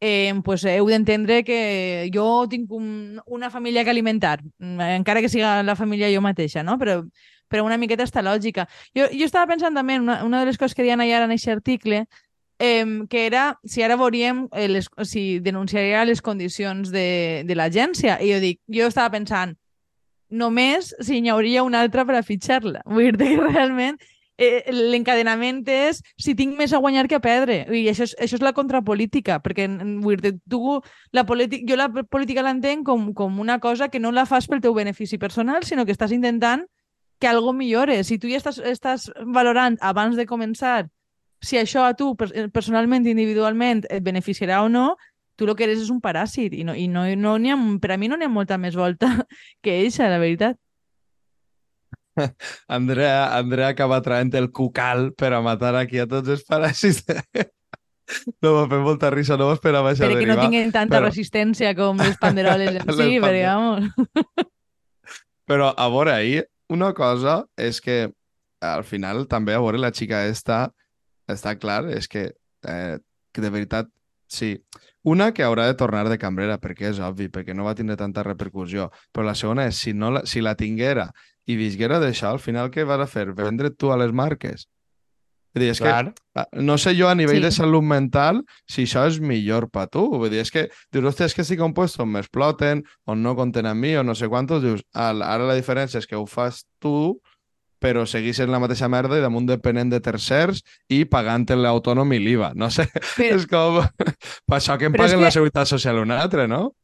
eh, 0.00 0.34
pues, 0.44 0.64
heu 0.68 0.86
d'entendre 0.92 1.42
que 1.44 2.10
jo 2.14 2.46
tinc 2.50 2.70
un, 2.70 3.18
una 3.26 3.50
família 3.50 3.84
que 3.84 3.90
alimentar, 3.90 4.38
encara 4.60 5.24
que 5.24 5.32
siga 5.32 5.62
la 5.62 5.76
família 5.76 6.12
jo 6.12 6.22
mateixa, 6.22 6.62
no? 6.62 6.78
Però, 6.78 7.00
però 7.48 7.64
una 7.64 7.80
miqueta 7.80 8.04
esta 8.04 8.22
lògica. 8.22 8.68
Jo, 8.94 9.08
jo 9.10 9.26
estava 9.26 9.48
pensant 9.50 9.74
també, 9.74 9.98
una, 9.98 10.22
una 10.24 10.44
de 10.44 10.52
les 10.52 10.58
coses 10.60 10.76
que 10.76 10.84
diuen 10.86 11.00
allà 11.02 11.24
en 11.24 11.32
aquest 11.32 11.56
article, 11.56 12.04
eh, 12.58 13.06
que 13.08 13.26
era 13.26 13.58
si 13.64 13.82
ara 13.82 13.96
veuríem 13.96 14.48
eh, 14.52 14.68
les, 14.68 14.90
si 15.04 15.38
denunciaria 15.40 16.04
les 16.04 16.22
condicions 16.22 16.90
de, 16.90 17.44
de 17.46 17.54
l'agència. 17.54 18.18
I 18.20 18.34
jo 18.34 18.42
dic, 18.42 18.60
jo 18.66 18.90
estava 18.90 19.14
pensant, 19.14 19.56
només 20.28 20.94
si 21.00 21.20
n'hi 21.20 21.32
hauria 21.32 21.64
una 21.64 21.80
altra 21.80 22.04
per 22.04 22.18
a 22.18 22.22
fitxar-la. 22.22 22.84
Vull 22.86 23.16
dir 23.16 23.36
que 23.36 23.50
realment 23.52 23.98
eh, 24.38 24.64
l'encadenament 24.72 25.62
és 25.68 26.00
si 26.20 26.34
tinc 26.38 26.56
més 26.56 26.72
a 26.72 26.80
guanyar 26.82 27.08
que 27.08 27.18
a 27.18 27.24
perdre. 27.24 27.64
I 27.74 27.86
això 27.90 28.06
és, 28.06 28.14
això 28.18 28.38
és 28.38 28.44
la 28.44 28.54
contrapolítica, 28.56 29.40
perquè 29.44 29.68
vull 30.02 30.20
dir, 30.22 30.36
tu, 30.48 30.78
la 31.12 31.24
jo 31.26 31.78
la 31.78 31.88
política 31.88 32.44
l'entenc 32.46 32.86
com, 32.86 33.12
com 33.14 33.40
una 33.40 33.58
cosa 33.58 33.88
que 33.88 34.00
no 34.00 34.12
la 34.12 34.26
fas 34.26 34.46
pel 34.46 34.62
teu 34.62 34.74
benefici 34.74 35.18
personal, 35.18 35.64
sinó 35.64 35.84
que 35.84 35.92
estàs 35.92 36.12
intentant 36.12 36.66
que 37.18 37.26
algo 37.26 37.52
millore. 37.52 38.04
Si 38.04 38.18
tu 38.18 38.30
ja 38.30 38.38
estàs, 38.38 38.60
estàs 38.62 39.10
valorant 39.26 39.76
abans 39.80 40.16
de 40.16 40.26
començar 40.26 40.86
si 41.44 41.58
això 41.58 41.84
a 41.86 41.94
tu 41.94 42.12
eh, 42.28 42.48
personalment, 42.52 43.06
individualment, 43.06 43.84
et 43.90 44.04
beneficiarà 44.04 44.62
o 44.64 44.68
no, 44.72 44.96
tu 45.38 45.46
el 45.46 45.54
que 45.54 45.68
eres 45.68 45.84
és 45.84 45.90
un 45.94 46.00
paràsit 46.02 46.54
i, 46.56 46.64
no, 46.66 46.74
i 46.74 46.88
no, 46.90 47.04
no 47.14 47.36
ha, 47.38 47.58
per 47.78 47.92
a 47.94 47.98
mi 47.98 48.08
no 48.10 48.18
n'hi 48.18 48.26
ha 48.26 48.32
molta 48.32 48.58
més 48.58 48.74
volta 48.76 49.12
que 49.62 49.76
eixa, 49.84 50.10
la 50.10 50.18
veritat. 50.18 50.58
Andrea, 52.78 53.36
Andrea 53.36 53.68
acaba 53.68 54.00
traient 54.02 54.34
el 54.34 54.50
cucal 54.50 55.12
per 55.14 55.32
a 55.36 55.40
matar 55.40 55.76
aquí 55.78 56.02
a 56.02 56.08
tots 56.10 56.34
els 56.34 56.44
paràsits. 56.48 57.06
No 58.40 58.54
m'ha 58.54 58.62
fet 58.70 58.80
molta 58.80 59.10
risa, 59.12 59.36
no 59.36 59.50
m'esperava 59.50 59.90
això 59.92 60.06
Perquè 60.08 60.24
no 60.30 60.38
tinguin 60.40 60.70
tanta 60.72 60.94
però... 60.94 61.10
resistència 61.10 61.74
com 61.76 61.98
les 62.00 62.14
panderoles 62.16 62.78
en 62.80 62.86
si, 62.96 63.18
perquè, 63.20 63.42
vamos... 63.44 63.84
Però, 65.44 65.66
a 65.76 65.88
veure, 65.92 66.14
ahir, 66.14 66.46
una 66.72 66.94
cosa 66.96 67.42
és 67.60 67.82
que 67.84 67.98
al 68.64 68.86
final 68.88 69.26
també, 69.28 69.52
a 69.52 69.60
veure, 69.60 69.82
la 69.84 69.92
xica 69.92 70.22
esta 70.24 70.70
està 71.28 71.56
clar, 71.58 71.84
és 71.90 72.08
que, 72.08 72.32
eh, 72.66 72.98
que 73.32 73.40
de 73.44 73.50
veritat, 73.50 73.88
sí, 74.28 74.56
una 75.04 75.32
que 75.32 75.44
haurà 75.44 75.66
de 75.66 75.74
tornar 75.78 76.08
de 76.08 76.18
cambrera, 76.18 76.58
perquè 76.60 76.90
és 76.90 76.98
obvi, 77.00 77.28
perquè 77.32 77.54
no 77.54 77.64
va 77.64 77.74
tindre 77.74 77.96
tanta 77.96 78.22
repercussió. 78.26 78.90
Però 79.12 79.24
la 79.24 79.34
segona 79.38 79.66
és, 79.68 79.76
si, 79.76 79.92
no 79.94 80.10
la, 80.10 80.24
si 80.26 80.40
la 80.44 80.54
tinguera 80.58 81.10
i 81.46 81.56
visguera 81.56 81.98
d'això, 82.00 82.32
al 82.34 82.40
final 82.40 82.70
què 82.70 82.84
vas 82.84 83.00
a 83.00 83.06
fer? 83.06 83.30
Vendre 83.32 83.70
tu 83.70 83.92
a 83.92 83.96
les 83.96 84.12
marques? 84.12 84.66
Vull 85.54 85.62
dir, 85.64 85.70
és 85.72 85.78
Clar. 85.80 86.12
que 86.12 86.22
ah, 86.42 86.44
no 86.60 86.76
sé 86.76 86.92
jo 86.94 87.08
a 87.08 87.14
nivell 87.16 87.38
Sí. 87.40 87.46
de 87.46 87.50
salut 87.56 87.82
mental 87.82 88.42
si 88.68 88.82
això 88.84 89.06
és 89.08 89.16
millor 89.18 89.70
per 89.72 89.86
tu. 89.88 90.02
Vull 90.10 90.28
dir, 90.30 90.40
és 90.44 90.50
que 90.52 90.66
dius, 90.92 91.04
hòstia, 91.08 91.24
és 91.26 91.34
que 91.34 91.40
estic 91.42 91.60
a 91.60 91.64
un 91.64 91.72
lloc 91.72 91.96
on 92.04 92.10
m'exploten, 92.12 92.84
on 93.06 93.22
no 93.22 93.34
compten 93.34 93.64
amb 93.66 93.80
mi, 93.80 93.94
o 93.96 94.02
no 94.04 94.14
sé 94.14 94.28
quantos, 94.28 94.62
dius, 94.62 94.82
"Al- 94.92 95.22
ara 95.22 95.46
la 95.46 95.56
diferència 95.56 95.98
és 95.98 96.06
que 96.06 96.16
ho 96.16 96.26
fas 96.26 96.66
tu, 96.78 97.18
però 97.78 98.04
seguís 98.06 98.36
sent 98.40 98.50
la 98.50 98.60
mateixa 98.62 98.88
merda 98.90 99.18
i 99.18 99.24
damunt 99.24 99.46
depenent 99.48 99.92
de 99.92 100.00
tercers 100.04 100.64
i 100.88 101.04
pagant 101.04 101.46
l'autònom 101.48 102.12
i 102.12 102.18
l'IVA. 102.18 102.52
No 102.58 102.70
sé, 102.70 102.88
Però, 103.16 103.36
és 103.36 103.46
com... 103.46 103.80
Per 103.98 104.56
això 104.58 104.78
que 104.78 104.90
em 104.90 104.96
paguen 104.96 105.22
la 105.22 105.30
que- 105.30 105.38
seguretat 105.38 105.70
social 105.70 106.02
un 106.02 106.12
altre, 106.12 106.48
no? 106.50 106.74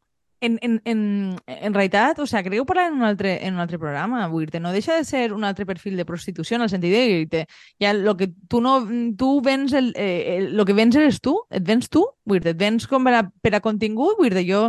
en, 0.45 0.59
en, 0.61 0.83
en, 0.85 1.37
en 1.47 1.75
realitat, 1.75 2.19
o 2.19 2.27
sigui, 2.27 2.43
crec 2.45 2.59
que 2.59 2.61
ho 2.61 2.67
parlarem 2.69 2.95
en 2.95 3.01
un 3.01 3.09
altre, 3.09 3.35
en 3.47 3.55
un 3.57 3.63
altre 3.65 3.79
programa, 3.81 4.27
vull 4.29 4.47
dir 4.51 4.61
no 4.61 4.75
deixa 4.75 4.99
de 4.99 5.07
ser 5.09 5.33
un 5.33 5.45
altre 5.45 5.65
perfil 5.67 5.97
de 5.97 6.05
prostitució 6.05 6.59
en 6.59 6.67
el 6.67 6.71
sentit 6.73 6.93
de 6.93 7.05
dir-te, 7.09 7.45
ja 7.81 7.95
lo 7.97 8.17
que 8.19 8.29
tu 8.49 8.61
no, 8.61 8.77
tu 9.19 9.39
vens 9.45 9.73
el, 9.73 9.93
eh, 9.97 10.37
el, 10.37 10.51
lo 10.57 10.67
que 10.69 10.77
vens 10.77 10.97
eres 11.01 11.21
tu, 11.25 11.39
et 11.51 11.65
vens 11.65 11.89
tu, 11.89 12.05
vull 12.29 12.43
dir 12.45 12.53
et 12.53 12.61
vens 12.61 12.87
com 12.91 13.07
per 13.09 13.17
a, 13.21 13.23
per 13.25 13.55
a 13.57 13.63
contingut, 13.65 14.19
vull 14.21 14.35
dir 14.37 14.45
jo 14.51 14.67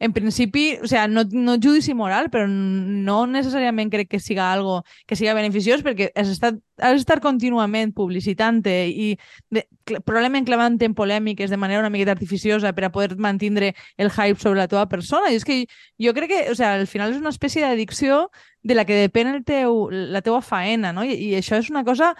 en 0.00 0.12
principi, 0.12 0.78
o 0.82 0.86
sea, 0.86 1.08
no, 1.08 1.24
no 1.30 1.56
judici 1.56 1.94
moral, 1.94 2.30
però 2.30 2.46
no 2.48 3.18
necessàriament 3.26 3.90
crec 3.90 4.08
que 4.12 4.20
siga 4.22 4.52
algo 4.52 4.84
que 5.06 5.16
siga 5.18 5.34
beneficiós 5.34 5.82
perquè 5.82 6.12
has 6.14 6.30
estat, 6.30 6.60
has 6.78 6.94
d'estar 6.94 7.18
contínuament 7.24 7.90
publicitant-te 7.96 8.76
i 8.88 9.08
de, 9.50 9.64
probablement 10.04 10.46
clavant 10.46 10.78
en 10.86 10.94
polèmiques 10.94 11.50
de 11.50 11.58
manera 11.58 11.82
una 11.82 11.90
miqueta 11.90 12.14
artificiosa 12.14 12.72
per 12.76 12.86
a 12.86 12.92
poder 12.94 13.18
mantindre 13.18 13.74
el 13.96 14.10
hype 14.10 14.38
sobre 14.38 14.62
la 14.62 14.68
teva 14.70 14.86
persona. 14.88 15.32
I 15.32 15.40
és 15.40 15.46
que 15.46 15.64
jo 15.98 16.14
crec 16.14 16.30
que, 16.30 16.40
o 16.52 16.54
sea, 16.54 16.76
al 16.78 16.86
final 16.86 17.12
és 17.12 17.18
una 17.18 17.34
espècie 17.34 17.66
d'addicció 17.66 18.28
de 18.62 18.78
la 18.78 18.86
que 18.86 19.02
depèn 19.02 19.34
el 19.34 19.42
teu, 19.44 19.88
la 19.90 20.22
teua 20.22 20.42
faena, 20.42 20.92
no? 20.94 21.02
I, 21.02 21.18
I 21.32 21.34
això 21.42 21.58
és 21.58 21.70
una 21.74 21.82
cosa 21.82 22.14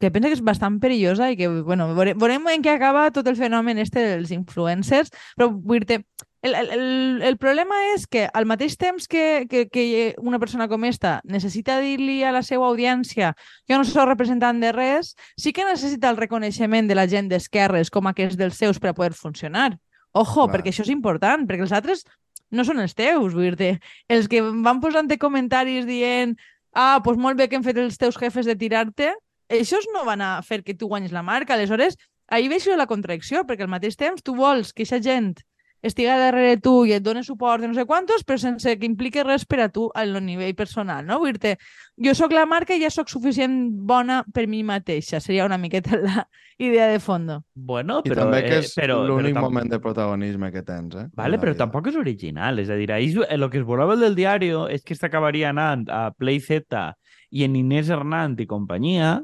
que 0.00 0.10
penso 0.10 0.32
que 0.32 0.34
és 0.34 0.42
bastant 0.42 0.80
perillosa 0.82 1.28
i 1.30 1.36
que, 1.38 1.46
bueno, 1.62 1.92
veurem, 1.94 2.16
veurem 2.18 2.48
en 2.50 2.64
què 2.64 2.72
acaba 2.74 3.10
tot 3.14 3.28
el 3.30 3.36
fenomen 3.38 3.78
este 3.78 4.02
dels 4.02 4.32
influencers, 4.34 5.12
però 5.36 5.52
vull 5.52 5.84
dir 5.86 6.00
el, 6.42 6.54
el, 6.54 7.22
el, 7.22 7.36
problema 7.38 7.76
és 7.94 8.08
que 8.10 8.24
al 8.26 8.46
mateix 8.50 8.74
temps 8.76 9.06
que, 9.06 9.46
que, 9.48 9.68
que 9.70 10.14
una 10.18 10.40
persona 10.42 10.66
com 10.68 10.82
esta 10.84 11.20
necessita 11.22 11.78
dir-li 11.78 12.24
a 12.26 12.32
la 12.34 12.42
seva 12.42 12.66
audiència 12.66 13.30
jo 13.70 13.78
no 13.78 13.86
sóc 13.86 14.08
representant 14.10 14.58
de 14.58 14.72
res, 14.74 15.14
sí 15.38 15.54
que 15.54 15.66
necessita 15.68 16.10
el 16.10 16.18
reconeixement 16.18 16.90
de 16.90 16.98
la 16.98 17.06
gent 17.06 17.30
d'esquerres 17.30 17.94
com 17.94 18.10
aquests 18.10 18.36
dels 18.40 18.58
seus 18.58 18.82
per 18.82 18.90
a 18.90 18.96
poder 18.98 19.14
funcionar. 19.14 19.76
Ojo, 20.12 20.48
Clar. 20.48 20.56
perquè 20.56 20.74
això 20.74 20.82
és 20.82 20.90
important, 20.90 21.46
perquè 21.46 21.62
els 21.62 21.72
altres 21.72 22.02
no 22.50 22.66
són 22.66 22.82
els 22.82 22.94
teus, 22.98 23.32
vull 23.32 23.54
dir 23.56 23.78
Els 24.08 24.28
que 24.28 24.42
van 24.42 24.82
posant 24.82 25.08
comentaris 25.18 25.86
dient 25.86 26.34
ah, 26.74 26.98
doncs 27.04 27.20
molt 27.22 27.38
bé 27.38 27.48
que 27.48 27.56
han 27.56 27.64
fet 27.64 27.78
els 27.78 27.96
teus 27.98 28.18
jefes 28.18 28.46
de 28.46 28.56
tirar-te, 28.56 29.12
això 29.48 29.78
no 29.92 30.04
van 30.04 30.20
a 30.20 30.42
fer 30.42 30.62
que 30.64 30.74
tu 30.74 30.88
guanyis 30.88 31.12
la 31.12 31.22
marca. 31.22 31.54
Aleshores, 31.54 31.96
ahir 32.28 32.48
veig 32.48 32.66
la 32.76 32.86
contradicció, 32.86 33.44
perquè 33.44 33.62
al 33.62 33.72
mateix 33.72 33.96
temps 33.96 34.22
tu 34.22 34.34
vols 34.34 34.72
que 34.72 34.82
aquesta 34.82 35.00
gent 35.00 35.34
estiga 35.82 36.14
darrere 36.16 36.56
tu 36.62 36.84
i 36.86 36.92
et 36.94 37.02
doni 37.02 37.24
suport 37.26 37.60
de 37.60 37.68
no 37.68 37.74
sé 37.74 37.84
quantos, 37.84 38.22
però 38.24 38.38
sense 38.38 38.76
que 38.78 38.86
impliqui 38.86 39.24
res 39.26 39.44
per 39.44 39.60
a 39.64 39.68
tu 39.68 39.88
al 39.98 40.14
nivell 40.24 40.54
personal, 40.54 41.04
no? 41.06 41.18
Vull 41.18 41.34
dir 41.42 41.56
jo 41.98 42.14
sóc 42.14 42.32
la 42.32 42.46
marca 42.46 42.74
i 42.74 42.80
ja 42.82 42.90
sóc 42.90 43.10
suficient 43.10 43.56
bona 43.86 44.22
per 44.32 44.46
mi 44.46 44.62
mateixa. 44.62 45.18
Seria 45.20 45.44
una 45.44 45.58
miqueta 45.58 45.98
la 45.98 46.28
idea 46.58 46.86
de 46.86 47.00
fondo. 47.00 47.42
Bueno, 47.54 48.00
I 48.04 48.08
però... 48.12 48.22
també 48.28 48.44
que 48.46 48.54
eh, 48.60 48.62
és 48.62 48.74
però, 48.78 49.00
l'únic 49.08 49.32
però 49.34 49.40
tam- 49.40 49.48
moment 49.50 49.70
de 49.74 49.80
protagonisme 49.82 50.52
que 50.54 50.62
tens, 50.62 50.94
eh? 50.94 51.08
Vale, 51.18 51.38
però 51.42 51.52
vida. 51.56 51.64
tampoc 51.64 51.90
és 51.90 51.96
original. 51.98 52.62
És 52.62 52.70
a 52.70 52.78
dir, 52.78 52.92
ahir 52.92 53.10
es- 53.18 53.26
el 53.28 53.48
que 53.50 53.58
es 53.58 53.66
volava 53.66 53.96
del 53.98 54.14
diari 54.14 54.52
és 54.70 54.82
que 54.86 54.94
s'acabaria 54.94 55.50
anant 55.50 55.88
a 55.90 56.12
Play 56.14 56.38
Z 56.40 56.94
i 57.30 57.42
en 57.44 57.56
Inés 57.56 57.90
Hernán 57.90 58.36
i 58.38 58.46
companyia, 58.46 59.16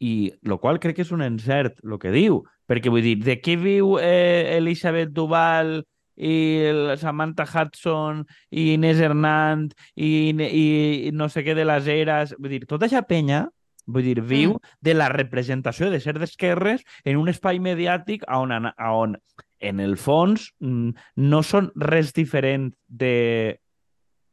i 0.00 0.32
lo 0.42 0.56
qual 0.58 0.78
crec 0.80 0.96
que 0.96 1.02
és 1.04 1.10
un 1.12 1.20
encert, 1.22 1.78
el 1.84 1.98
que 2.00 2.10
diu. 2.10 2.42
Perquè 2.70 2.92
vull 2.92 3.02
dir, 3.02 3.16
de 3.26 3.40
què 3.42 3.56
viu 3.58 3.96
eh, 3.98 4.56
Elisabet 4.56 5.10
Duval 5.10 5.80
i 6.20 6.34
Samantha 7.00 7.46
Hudson 7.48 8.20
i 8.50 8.74
Inés 8.74 9.00
Hernán 9.00 9.70
i, 9.96 10.30
i, 10.30 10.66
i 11.08 11.14
no 11.16 11.30
sé 11.32 11.42
què 11.42 11.56
de 11.56 11.64
les 11.66 11.88
eres... 11.90 12.36
Vull 12.38 12.54
dir, 12.54 12.66
tota 12.68 12.86
aquesta 12.86 13.08
penya 13.08 13.46
Vull 13.90 14.06
dir, 14.06 14.20
viu 14.22 14.58
de 14.84 14.94
la 14.94 15.08
representació 15.10 15.90
de 15.90 16.00
ser 16.02 16.14
d'esquerres 16.20 16.84
en 17.04 17.18
un 17.18 17.30
espai 17.32 17.58
mediàtic 17.62 18.26
on, 18.30 18.52
a 18.52 18.90
on 18.94 19.16
en 19.60 19.80
el 19.80 19.96
fons, 20.00 20.50
mm, 20.60 20.92
no 21.30 21.42
són 21.44 21.70
res 21.76 22.14
diferent 22.16 22.70
de, 22.86 23.58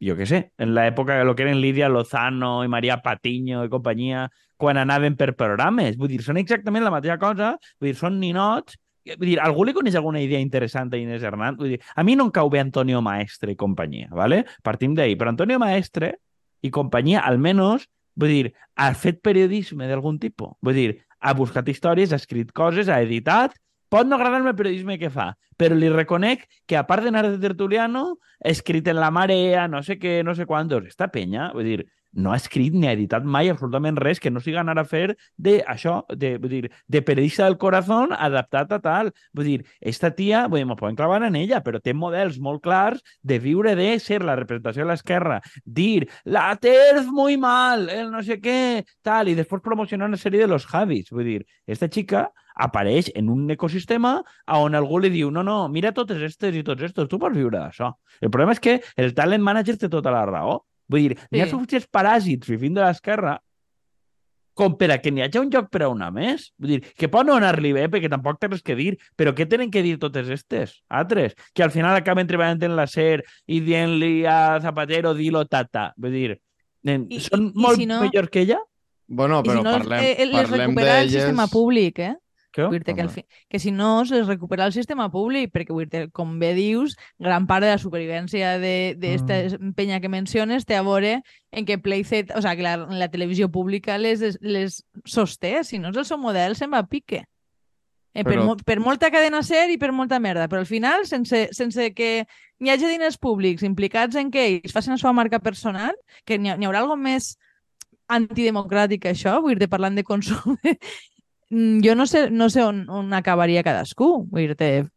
jo 0.03 0.15
què 0.17 0.27
sé, 0.29 0.41
en 0.61 0.73
l'època 0.75 1.17
de 1.17 1.25
lo 1.27 1.35
que 1.35 1.47
eren 1.47 1.61
Lídia 1.61 1.89
Lozano 1.89 2.61
i 2.63 2.71
Maria 2.71 3.01
Patiño 3.03 3.65
i 3.65 3.71
companyia, 3.73 4.27
quan 4.57 4.77
anaven 4.81 5.15
per 5.17 5.33
programes. 5.37 5.97
Vull 5.97 6.11
dir, 6.11 6.21
són 6.25 6.41
exactament 6.41 6.85
la 6.85 6.93
mateixa 6.93 7.19
cosa, 7.21 7.55
vull 7.79 7.91
dir, 7.91 7.97
són 7.99 8.19
ninots, 8.21 8.77
Vull 9.15 9.29
dir, 9.29 9.37
algú 9.39 9.63
li 9.63 9.71
coneix 9.71 9.95
alguna 9.95 10.19
idea 10.19 10.39
interessant 10.43 10.91
a 10.91 10.99
Inés 10.99 11.23
Hernán? 11.23 11.55
Vull 11.55 11.75
dir, 11.75 11.77
a 11.95 12.03
mi 12.03 12.17
no 12.19 12.25
em 12.27 12.31
cau 12.35 12.49
bé 12.51 12.59
Antonio 12.59 12.99
Maestre 13.01 13.53
i 13.53 13.55
companyia, 13.55 14.09
¿vale? 14.11 14.41
Partim 14.63 14.97
d'ahir. 14.97 15.15
Però 15.15 15.31
Antonio 15.31 15.59
Maestre 15.63 16.17
i 16.59 16.71
companyia, 16.73 17.21
almenys, 17.23 17.87
vull 18.19 18.33
dir, 18.33 18.51
ha 18.75 18.91
fet 18.97 19.21
periodisme 19.23 19.87
d'algun 19.87 20.19
tipus. 20.19 20.57
Vull 20.65 20.75
dir, 20.75 20.89
ha 21.19 21.33
buscat 21.37 21.69
històries, 21.69 22.11
ha 22.11 22.19
escrit 22.19 22.51
coses, 22.51 22.89
ha 22.89 22.99
editat, 23.01 23.55
pot 23.89 24.07
no 24.07 24.17
agradar-me 24.17 24.51
el 24.51 24.59
periodisme 24.59 24.97
que 24.99 25.09
fa, 25.13 25.31
però 25.57 25.75
li 25.77 25.89
reconec 25.89 26.43
que, 26.67 26.75
a 26.77 26.83
part 26.89 27.05
d'anar 27.05 27.23
de 27.29 27.39
tertuliano, 27.41 28.17
escrit 28.43 28.87
en 28.91 28.99
La 28.99 29.11
Marea, 29.13 29.67
no 29.71 29.81
sé 29.83 29.97
què, 30.01 30.19
no 30.27 30.35
sé 30.35 30.45
quantos. 30.45 30.85
Esta 30.91 31.07
penya, 31.13 31.51
vull 31.55 31.71
dir, 31.71 31.85
no 32.13 32.31
ha 32.31 32.37
escrit 32.37 32.73
ni 32.73 32.87
ha 32.87 32.93
editat 32.95 33.25
mai 33.25 33.49
absolutament 33.51 33.97
res 34.01 34.19
que 34.19 34.31
no 34.31 34.41
siga 34.43 34.61
anar 34.61 34.77
a 34.79 34.85
fer 34.87 35.17
de 35.35 35.59
això, 35.67 35.99
de, 36.09 36.35
vull 36.41 36.53
dir, 36.53 36.71
de 36.87 37.01
periodista 37.01 37.45
del 37.45 37.57
corazón 37.57 38.13
adaptat 38.13 38.71
a 38.71 38.79
tal. 38.83 39.11
Vull 39.33 39.51
dir, 39.51 39.57
esta 39.81 40.11
tia, 40.15 40.45
vull 40.47 40.61
dir, 40.61 40.69
m'ho 40.69 40.77
poden 40.79 40.97
clavar 40.97 41.21
en 41.27 41.35
ella, 41.39 41.61
però 41.65 41.81
té 41.83 41.93
models 41.93 42.39
molt 42.39 42.63
clars 42.63 43.03
de 43.21 43.39
viure 43.43 43.75
de 43.77 43.91
ser 43.99 44.23
la 44.25 44.37
representació 44.39 44.85
de 44.85 44.91
l'esquerra, 44.91 45.41
dir 45.63 46.07
la 46.25 46.49
TERF 46.55 47.11
muy 47.13 47.37
mal, 47.37 47.89
el 47.89 48.11
no 48.11 48.23
sé 48.23 48.39
què, 48.41 48.83
tal, 49.05 49.29
i 49.29 49.37
després 49.37 49.63
promocionar 49.63 50.09
una 50.09 50.19
sèrie 50.19 50.45
de 50.45 50.51
los 50.51 50.67
Javis. 50.67 51.11
Vull 51.13 51.27
dir, 51.27 51.41
esta 51.67 51.89
xica 51.91 52.27
apareix 52.57 53.11
en 53.15 53.29
un 53.29 53.49
ecosistema 53.53 54.17
a 54.45 54.59
on 54.59 54.75
algú 54.75 54.99
li 54.99 55.11
diu 55.13 55.29
no, 55.31 55.43
no, 55.45 55.59
mira 55.69 55.93
totes 55.93 56.23
estes 56.25 56.55
i 56.57 56.63
tots 56.65 56.87
estos, 56.89 57.09
tu 57.09 57.19
pots 57.21 57.37
viure 57.37 57.59
d'això. 57.59 57.93
El 58.21 58.33
problema 58.33 58.57
és 58.57 58.63
que 58.63 58.79
el 58.97 59.13
talent 59.17 59.45
manager 59.45 59.77
té 59.77 59.91
tota 59.93 60.13
la 60.13 60.25
raó. 60.25 60.63
Vull 60.89 61.03
dir, 61.09 61.17
sí. 61.19 61.27
n'hi 61.31 61.41
ha 61.43 61.47
suficients 61.51 61.87
paràsits 61.91 62.47
vivint 62.49 62.75
de 62.77 62.81
l'esquerra 62.85 63.37
com 64.57 64.73
per 64.73 64.87
a 64.89 64.95
que 64.97 65.11
n'hi 65.13 65.21
hagi 65.21 65.37
un 65.37 65.51
lloc 65.53 65.67
per 65.69 65.83
a 65.85 65.89
una 65.93 66.07
més. 66.09 66.47
Vull 66.57 66.71
dir, 66.71 66.79
que 66.97 67.09
pot 67.13 67.27
no 67.27 67.35
anar-li 67.37 67.73
bé, 67.75 67.83
perquè 67.93 68.09
tampoc 68.09 68.39
té 68.41 68.47
res 68.49 68.63
que 68.65 68.73
dir, 68.79 68.95
però 69.15 69.29
què 69.37 69.45
tenen 69.49 69.69
que 69.69 69.83
dir 69.85 69.99
totes 70.01 70.31
estes, 70.33 70.79
altres? 70.89 71.35
Que 71.53 71.61
al 71.61 71.69
final 71.75 71.93
acaben 71.99 72.25
treballant 72.25 72.63
en 72.65 72.73
la 72.75 72.87
SER 72.89 73.21
i 73.45 73.59
dient-li 73.61 74.25
a 74.25 74.57
Zapatero, 74.63 75.13
dilo 75.13 75.43
tata. 75.45 75.91
Vull 75.97 76.15
dir, 76.15 76.39
nen, 76.89 77.05
I- 77.13 77.19
són 77.21 77.51
i- 77.51 77.51
i 77.53 77.61
molt 77.67 77.77
si 77.77 77.85
no- 77.85 78.01
millors 78.01 78.29
que 78.33 78.41
ella? 78.47 78.57
Bueno, 79.07 79.39
I 79.45 79.47
però 79.47 79.59
si 79.59 79.63
no, 79.63 79.71
parlem, 79.77 80.03
eh, 80.03 80.25
les 80.25 80.49
parlem 80.49 80.65
recupera 80.71 80.95
el 81.01 81.07
d'elles... 81.07 81.21
sistema 81.21 81.47
públic, 81.47 81.99
eh? 81.99 82.15
Què? 82.57 82.65
Vull 82.71 82.81
dir 82.81 82.95
que, 82.97 83.03
al 83.05 83.11
fi... 83.13 83.21
que 83.47 83.59
si 83.61 83.69
no, 83.71 84.01
es 84.01 84.11
recupera 84.25 84.65
el 84.65 84.73
sistema 84.73 85.05
públic, 85.13 85.51
perquè, 85.53 85.71
vull 85.77 85.85
dir, 85.87 86.07
com 86.11 86.39
bé 86.41 86.55
dius, 86.57 86.97
gran 87.21 87.45
part 87.45 87.63
de 87.63 87.69
la 87.75 87.77
supervivència 87.77 88.55
d'esta 88.59 89.37
Mm. 89.59 89.71
penya 89.77 90.01
que 90.01 90.09
menciones 90.09 90.65
té 90.65 90.75
a 90.75 90.81
veure 90.81 91.21
en 91.51 91.65
que 91.69 91.77
Playset, 91.77 92.33
o 92.35 92.41
sea, 92.41 92.55
que 92.57 92.65
la, 92.65 92.75
la 92.89 93.07
televisió 93.13 93.51
pública 93.53 93.99
les, 94.01 94.23
les 94.41 94.81
sosté, 95.05 95.63
si 95.63 95.77
no 95.79 95.93
és 95.93 95.97
el 96.01 96.05
seu 96.09 96.17
model, 96.17 96.55
se'n 96.57 96.73
va 96.73 96.81
a 96.81 96.87
pique. 96.89 97.23
Eh, 98.17 98.23
per, 98.23 98.33
Però- 98.33 98.45
mo 98.47 98.55
per 98.57 98.79
molta 98.81 99.11
cadena 99.13 99.43
ser 99.45 99.67
i 99.69 99.77
per 99.77 99.91
molta 99.93 100.17
merda, 100.19 100.47
però 100.49 100.63
al 100.63 100.65
final, 100.65 101.05
sense, 101.05 101.49
sense 101.53 101.91
que 101.93 102.25
n'hi 102.57 102.71
hagi 102.73 102.87
diners 102.89 103.19
públics 103.21 103.61
implicats 103.61 104.17
en 104.17 104.31
que 104.33 104.41
ells 104.47 104.73
facin 104.73 104.95
la 104.95 104.97
seva 104.97 105.13
marca 105.13 105.37
personal, 105.37 105.93
que 106.25 106.39
n'hi 106.41 106.49
ha, 106.49 106.55
n'hi 106.57 106.65
haurà 106.65 106.79
alguna 106.81 106.97
més 107.11 107.35
antidemocràtic 108.09 109.03
que 109.03 109.11
això, 109.13 109.35
vull 109.43 109.59
dir, 109.59 109.67
parlant 109.69 109.95
de 109.99 110.03
consum, 110.07 110.57
jo 111.49 111.95
no 111.95 112.05
sé, 112.07 112.29
no 112.29 112.49
sé 112.49 112.63
on, 112.63 112.85
on 112.89 113.13
acabaria 113.13 113.63
cadascú. 113.63 114.27
Vull 114.31 114.53
dir 114.55 114.87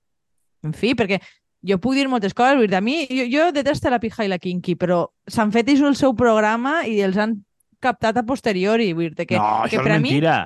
en 0.63 0.75
fi, 0.77 0.95
perquè 0.95 1.21
jo 1.63 1.79
puc 1.81 1.95
dir 1.95 2.09
moltes 2.09 2.35
coses. 2.35 2.57
Vull 2.59 2.69
dir 2.69 2.77
a 2.77 2.85
mi, 2.85 3.07
jo, 3.09 3.27
jo 3.33 3.51
detesto 3.53 3.91
la 3.91 4.01
pija 4.01 4.25
i 4.27 4.29
la 4.33 4.39
kinky, 4.39 4.75
però 4.77 5.05
s'han 5.29 5.53
fet 5.53 5.69
ells 5.69 5.81
el 5.87 5.97
seu 5.97 6.15
programa 6.17 6.81
i 6.89 7.01
els 7.05 7.17
han 7.21 7.39
captat 7.81 8.19
a 8.21 8.25
posteriori. 8.29 8.93
Vull 8.93 9.15
dir 9.15 9.27
que, 9.27 9.37
no, 9.39 9.63
que 9.69 9.77
això 9.77 9.85
per 9.85 9.93
és 9.95 9.97
a 9.97 10.01
mi... 10.01 10.11
mentira. 10.11 10.39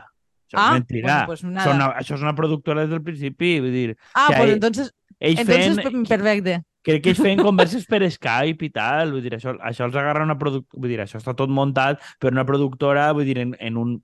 Això 0.44 0.60
Ah, 0.60 0.68
és 0.76 0.84
mentira. 0.84 1.08
bueno, 1.08 1.26
pues 1.26 1.42
nada. 1.42 1.64
Són 1.66 1.80
això 1.88 2.14
és 2.14 2.22
una 2.22 2.34
productora 2.36 2.82
des 2.84 2.90
del 2.92 3.02
principi. 3.02 3.56
Vull 3.64 3.72
dir, 3.74 3.96
Ah, 4.14 4.28
que 4.30 4.36
pues 4.38 4.52
entonces, 4.52 4.92
ells 5.18 5.40
entonces 5.40 5.80
feien... 5.82 6.04
per- 6.04 6.18
perfecte. 6.18 6.60
Crec 6.84 7.00
que 7.02 7.10
ells 7.14 7.22
feien 7.24 7.40
converses 7.48 7.86
per 7.88 8.02
Skype 8.12 8.66
i 8.66 8.70
tal, 8.70 9.14
vull 9.16 9.22
dir, 9.24 9.32
això, 9.38 9.54
això 9.64 9.86
els 9.88 9.96
agarra 9.96 10.22
una 10.22 10.36
productora, 10.38 10.78
vull 10.82 10.92
dir, 10.92 11.00
això 11.00 11.16
està 11.18 11.32
tot 11.34 11.48
muntat 11.50 11.98
per 12.20 12.30
una 12.30 12.44
productora, 12.44 13.08
vull 13.16 13.24
dir, 13.24 13.38
en, 13.40 13.56
en, 13.58 13.78
un, 13.80 13.94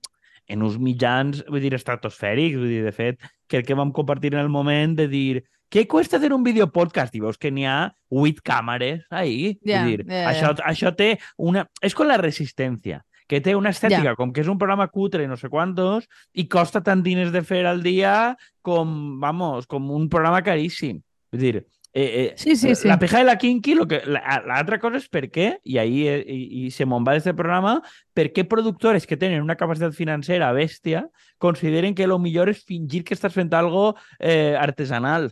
en 0.47 0.63
uns 0.63 0.77
mitjans, 0.81 1.43
vull 1.47 1.61
dir, 1.63 1.73
estratosfèrics, 1.77 2.57
vull 2.57 2.69
dir, 2.71 2.83
de 2.85 2.91
fet, 2.95 3.19
crec 3.47 3.67
que 3.67 3.77
vam 3.77 3.91
compartir 3.91 4.33
en 4.33 4.39
el 4.41 4.49
moment 4.49 4.95
de 4.97 5.07
dir 5.11 5.43
què 5.71 5.85
cuesta 5.87 6.19
fer 6.19 6.33
un 6.35 6.43
vídeo 6.43 6.65
podcast? 6.67 7.15
I 7.15 7.21
veus 7.23 7.37
que 7.39 7.47
n'hi 7.51 7.63
ha 7.63 7.93
vuit 8.11 8.41
càmeres 8.43 9.05
ahí. 9.09 9.53
Ja, 9.63 9.85
Vull 9.85 9.93
dir, 9.93 10.05
ja, 10.09 10.25
ja. 10.25 10.33
Això, 10.33 10.49
això 10.67 10.91
té 10.97 11.13
una... 11.39 11.63
És 11.81 11.95
com 11.95 12.09
la 12.09 12.17
resistència, 12.19 12.99
que 13.31 13.39
té 13.39 13.55
una 13.55 13.71
estètica 13.71 14.11
Ja. 14.11 14.15
com 14.19 14.33
que 14.35 14.41
és 14.43 14.49
un 14.51 14.57
programa 14.59 14.89
cutre 14.91 15.23
i 15.23 15.29
no 15.31 15.37
sé 15.39 15.47
quantos 15.47 16.09
i 16.35 16.49
costa 16.51 16.81
tant 16.83 16.99
diners 17.05 17.31
de 17.31 17.39
fer 17.47 17.61
al 17.65 17.79
dia 17.81 18.35
com, 18.61 19.21
vamos, 19.21 19.65
com 19.65 19.87
un 19.95 20.09
programa 20.11 20.41
caríssim. 20.43 20.99
Vull 21.31 21.39
dir, 21.45 21.61
eh, 21.93 22.31
eh, 22.31 22.33
Sí, 22.37 22.55
sí, 22.55 22.73
sí. 22.75 22.87
la 22.87 22.97
peja 22.99 23.17
de 23.19 23.25
la 23.25 23.37
Kinky, 23.37 23.75
lo 23.75 23.87
que, 23.87 24.01
la- 24.05 24.41
l'altra 24.45 24.79
cosa 24.79 24.97
és 24.97 25.09
per 25.09 25.29
què, 25.29 25.57
i 25.63 25.77
ahí 25.77 26.07
eh, 26.07 26.23
i, 26.25 26.65
i 26.65 26.71
se 26.71 26.85
me'n 26.85 27.03
va 27.03 27.13
d'aquest 27.17 27.35
programa, 27.35 27.81
per 28.13 28.31
què 28.31 28.45
productores 28.47 29.05
que 29.07 29.17
tenen 29.17 29.41
una 29.43 29.55
capacitat 29.59 29.93
financera 29.93 30.51
bèstia 30.53 31.05
consideren 31.37 31.93
que 31.95 32.07
lo 32.07 32.19
millor 32.19 32.49
és 32.49 32.63
fingir 32.63 33.03
que 33.03 33.13
estàs 33.15 33.33
fent 33.33 33.51
algo 33.53 33.95
eh, 34.19 34.55
artesanal. 34.57 35.31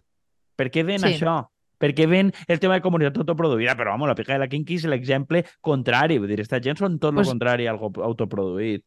Per 0.56 0.70
què 0.70 0.84
ven 0.84 1.00
Sí. 1.00 1.14
això? 1.16 1.48
Per 1.80 1.94
què 1.96 2.10
ven 2.12 2.34
el 2.50 2.60
tema 2.60 2.74
de 2.76 2.82
comunitat 2.84 3.16
autoproduïda? 3.22 3.78
Però, 3.80 3.94
vamos, 3.94 4.10
la 4.10 4.16
peja 4.16 4.34
de 4.34 4.40
la 4.40 4.50
Kinky 4.52 4.76
és 4.76 4.84
l'exemple 4.84 5.46
contrari. 5.62 6.18
Vull 6.20 6.28
dir, 6.28 6.42
esta 6.42 6.60
gent 6.60 6.76
són 6.76 7.00
tot 7.00 7.14
Pues- 7.16 7.26
el 7.28 7.32
contrari 7.32 7.68
a 7.68 7.72
algo 7.72 7.88
autoproduït. 8.04 8.84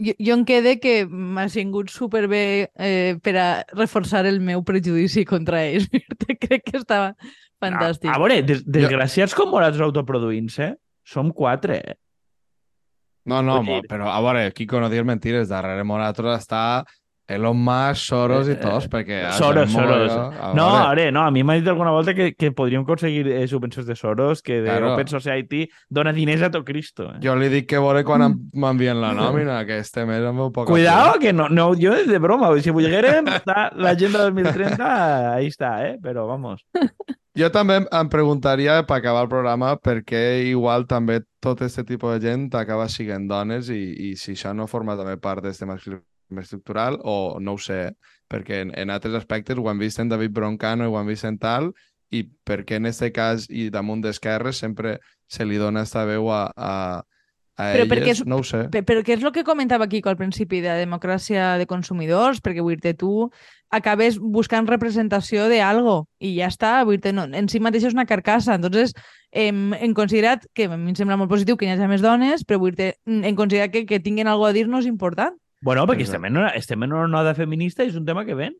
Jo, 0.00 0.14
jo 0.18 0.34
em 0.38 0.44
quede 0.48 0.78
que 0.80 1.04
m'ha 1.06 1.44
sigut 1.52 1.90
superbé 1.92 2.70
eh, 2.80 3.16
per 3.22 3.34
a 3.36 3.48
reforçar 3.76 4.24
el 4.26 4.40
meu 4.40 4.62
prejudici 4.64 5.26
contra 5.28 5.60
ells. 5.66 5.88
Crec 6.40 6.64
que 6.70 6.78
estava 6.80 7.12
fantàstic. 7.60 8.08
A, 8.08 8.14
a 8.16 8.22
veure, 8.22 8.40
des, 8.46 8.62
desgraciats 8.64 9.34
com 9.36 9.50
nosaltres 9.52 9.84
autoproduint-se, 9.84 10.70
som 11.04 11.28
quatre, 11.36 11.76
eh? 11.84 11.98
No, 13.28 13.42
no, 13.44 13.58
dir- 13.62 13.82
però 13.90 14.08
a 14.08 14.20
veure, 14.24 14.46
Kiko, 14.56 14.80
no 14.80 14.88
digues 14.88 15.04
mentires, 15.06 15.50
darrere 15.52 15.84
nosaltres 15.84 16.40
està 16.46 16.62
Elon 17.30 17.56
Musk, 17.62 18.02
Soros 18.10 18.48
i 18.48 18.52
Eh, 18.52 18.58
tots, 18.60 18.88
perquè... 18.90 19.20
a 19.28 19.32
Soros, 19.32 19.70
Soros. 19.70 20.10
jo, 20.12 20.20
a 20.34 20.52
No, 20.54 20.66
veure, 20.66 20.80
a 20.82 20.88
veure, 20.94 21.12
no, 21.14 21.22
a 21.22 21.30
mi 21.30 21.44
m'ha 21.46 21.54
dit 21.60 21.68
alguna 21.70 21.92
volta 21.94 22.14
que, 22.14 22.32
que 22.34 22.50
podríem 22.52 22.82
aconseguir 22.82 23.28
eh, 23.30 23.46
subvencions 23.48 23.86
de 23.86 23.94
Soros, 23.96 24.42
que 24.42 24.60
de 24.60 24.68
Claro. 24.68 24.94
Open 24.94 25.08
Society 25.08 25.68
dona 25.88 26.12
diners 26.12 26.42
a 26.42 26.50
tot 26.50 26.64
Cristo. 26.66 27.06
Eh? 27.14 27.18
Jo 27.22 27.36
li 27.38 27.48
dic 27.52 27.68
que 27.70 27.78
veure 27.78 28.02
quan 28.04 28.22
em- 28.26 28.36
m'envien 28.54 29.00
la 29.00 29.12
nòmina, 29.20 29.64
que 29.66 29.78
este 29.78 30.04
mes 30.06 30.20
em 30.26 30.36
veu 30.36 30.50
poc 30.52 30.68
a 30.68 30.72
Cuidado, 30.72 31.18
que 31.20 31.32
no, 31.32 31.48
no, 31.48 31.70
jo 31.78 31.94
de 32.06 32.18
broma, 32.18 32.50
si 32.60 32.70
volguérem, 32.70 33.24
l'agenda 33.76 34.26
2030, 34.30 35.34
ahí 35.36 35.46
està, 35.48 35.76
eh? 35.86 35.96
Però 36.02 36.26
vamos. 36.26 36.64
Jo 37.38 37.46
també 37.54 37.76
em 37.78 38.08
preguntaria, 38.10 38.80
per 38.88 38.96
acabar 38.98 39.20
el 39.22 39.28
programa, 39.30 39.76
per 39.78 40.00
què 40.02 40.42
igual 40.50 40.82
també 40.90 41.20
tot 41.40 41.60
aquest 41.62 41.86
tipus 41.86 42.16
de 42.18 42.24
gent 42.26 42.48
acaba 42.58 42.88
siguent 42.90 43.28
dones 43.30 43.68
i, 43.70 43.78
i 44.10 44.16
si 44.18 44.32
això 44.34 44.50
no 44.52 44.66
forma 44.66 44.96
també 44.98 45.14
part 45.16 45.38
d'aquest 45.44 45.62
masclisme 45.70 46.02
estructural 46.38 46.98
o 47.02 47.38
no 47.40 47.52
ho 47.54 47.58
sé, 47.58 47.92
perquè 48.30 48.60
en, 48.62 48.70
en 48.78 48.90
altres 48.90 49.14
aspectes 49.18 49.58
ho 49.58 49.68
hem 49.70 49.78
vist 49.82 49.98
en 49.98 50.08
David 50.08 50.30
Broncano 50.30 50.84
i 50.86 50.92
ho 50.92 50.98
hem 51.00 51.06
vist 51.10 51.24
en 51.26 51.38
tal, 51.38 51.72
i 52.10 52.24
per 52.44 52.62
què 52.66 52.76
en 52.78 52.86
aquest 52.86 53.10
cas 53.14 53.46
i 53.50 53.68
damunt 53.70 54.00
d'esquerres 54.02 54.56
sempre 54.62 54.98
se 55.30 55.44
li 55.44 55.56
dona 55.58 55.82
esta 55.86 56.04
veu 56.04 56.30
a, 56.30 56.50
a, 56.56 56.72
a 57.54 57.66
Però 57.70 57.84
elles, 57.84 57.90
perquè 57.92 58.10
és- 58.16 58.24
no 58.26 58.38
ho 58.40 58.44
sé. 58.46 58.64
Pe- 58.70 58.82
Però 58.82 59.02
què 59.06 59.14
és 59.18 59.22
el 59.22 59.32
que 59.32 59.44
comentava 59.46 59.86
Kiko 59.86 60.08
al 60.10 60.16
principi 60.18 60.60
de 60.60 60.68
la 60.72 60.78
democràcia 60.80 61.56
de 61.58 61.66
consumidors? 61.66 62.40
Perquè 62.42 62.62
vull 62.62 62.78
dir 62.82 62.96
tu 62.98 63.30
acabes 63.70 64.18
buscant 64.18 64.66
representació 64.66 65.46
de 65.48 65.60
algo 65.62 66.08
i 66.18 66.32
ja 66.40 66.48
està, 66.50 66.80
vull 66.84 66.98
dir 66.98 67.12
no, 67.14 67.28
en 67.30 67.48
si 67.48 67.60
mateix 67.62 67.84
és 67.86 67.94
una 67.94 68.06
carcassa. 68.06 68.54
Entonces, 68.58 68.94
hem, 69.30 69.72
hem 69.74 69.94
considerat 69.94 70.46
que 70.54 70.64
a 70.66 70.76
mi 70.76 70.90
em 70.90 70.96
sembla 70.98 71.16
molt 71.20 71.30
positiu 71.30 71.56
que 71.56 71.66
hi 71.68 71.70
hagi 71.70 71.86
més 71.86 72.02
dones, 72.02 72.42
però 72.44 72.58
vull 72.58 72.74
dir 72.74 72.94
hem 73.06 73.36
considerat 73.38 73.70
que, 73.70 73.84
que 73.86 74.00
tinguin 74.02 74.26
alguna 74.26 74.50
a 74.50 74.56
dir-nos 74.56 74.86
important. 74.90 75.36
Bueno, 75.60 75.86
perquè 75.86 76.00
Exacte. 76.06 76.16
estem 76.16 76.24
en, 76.26 76.36
una, 76.38 76.48
estem 76.56 76.82
en 76.82 76.92
una 76.92 77.04
onada 77.04 77.34
feminista 77.34 77.84
i 77.84 77.88
és 77.92 77.96
un 77.96 78.06
tema 78.06 78.24
que 78.24 78.34
ven. 78.34 78.54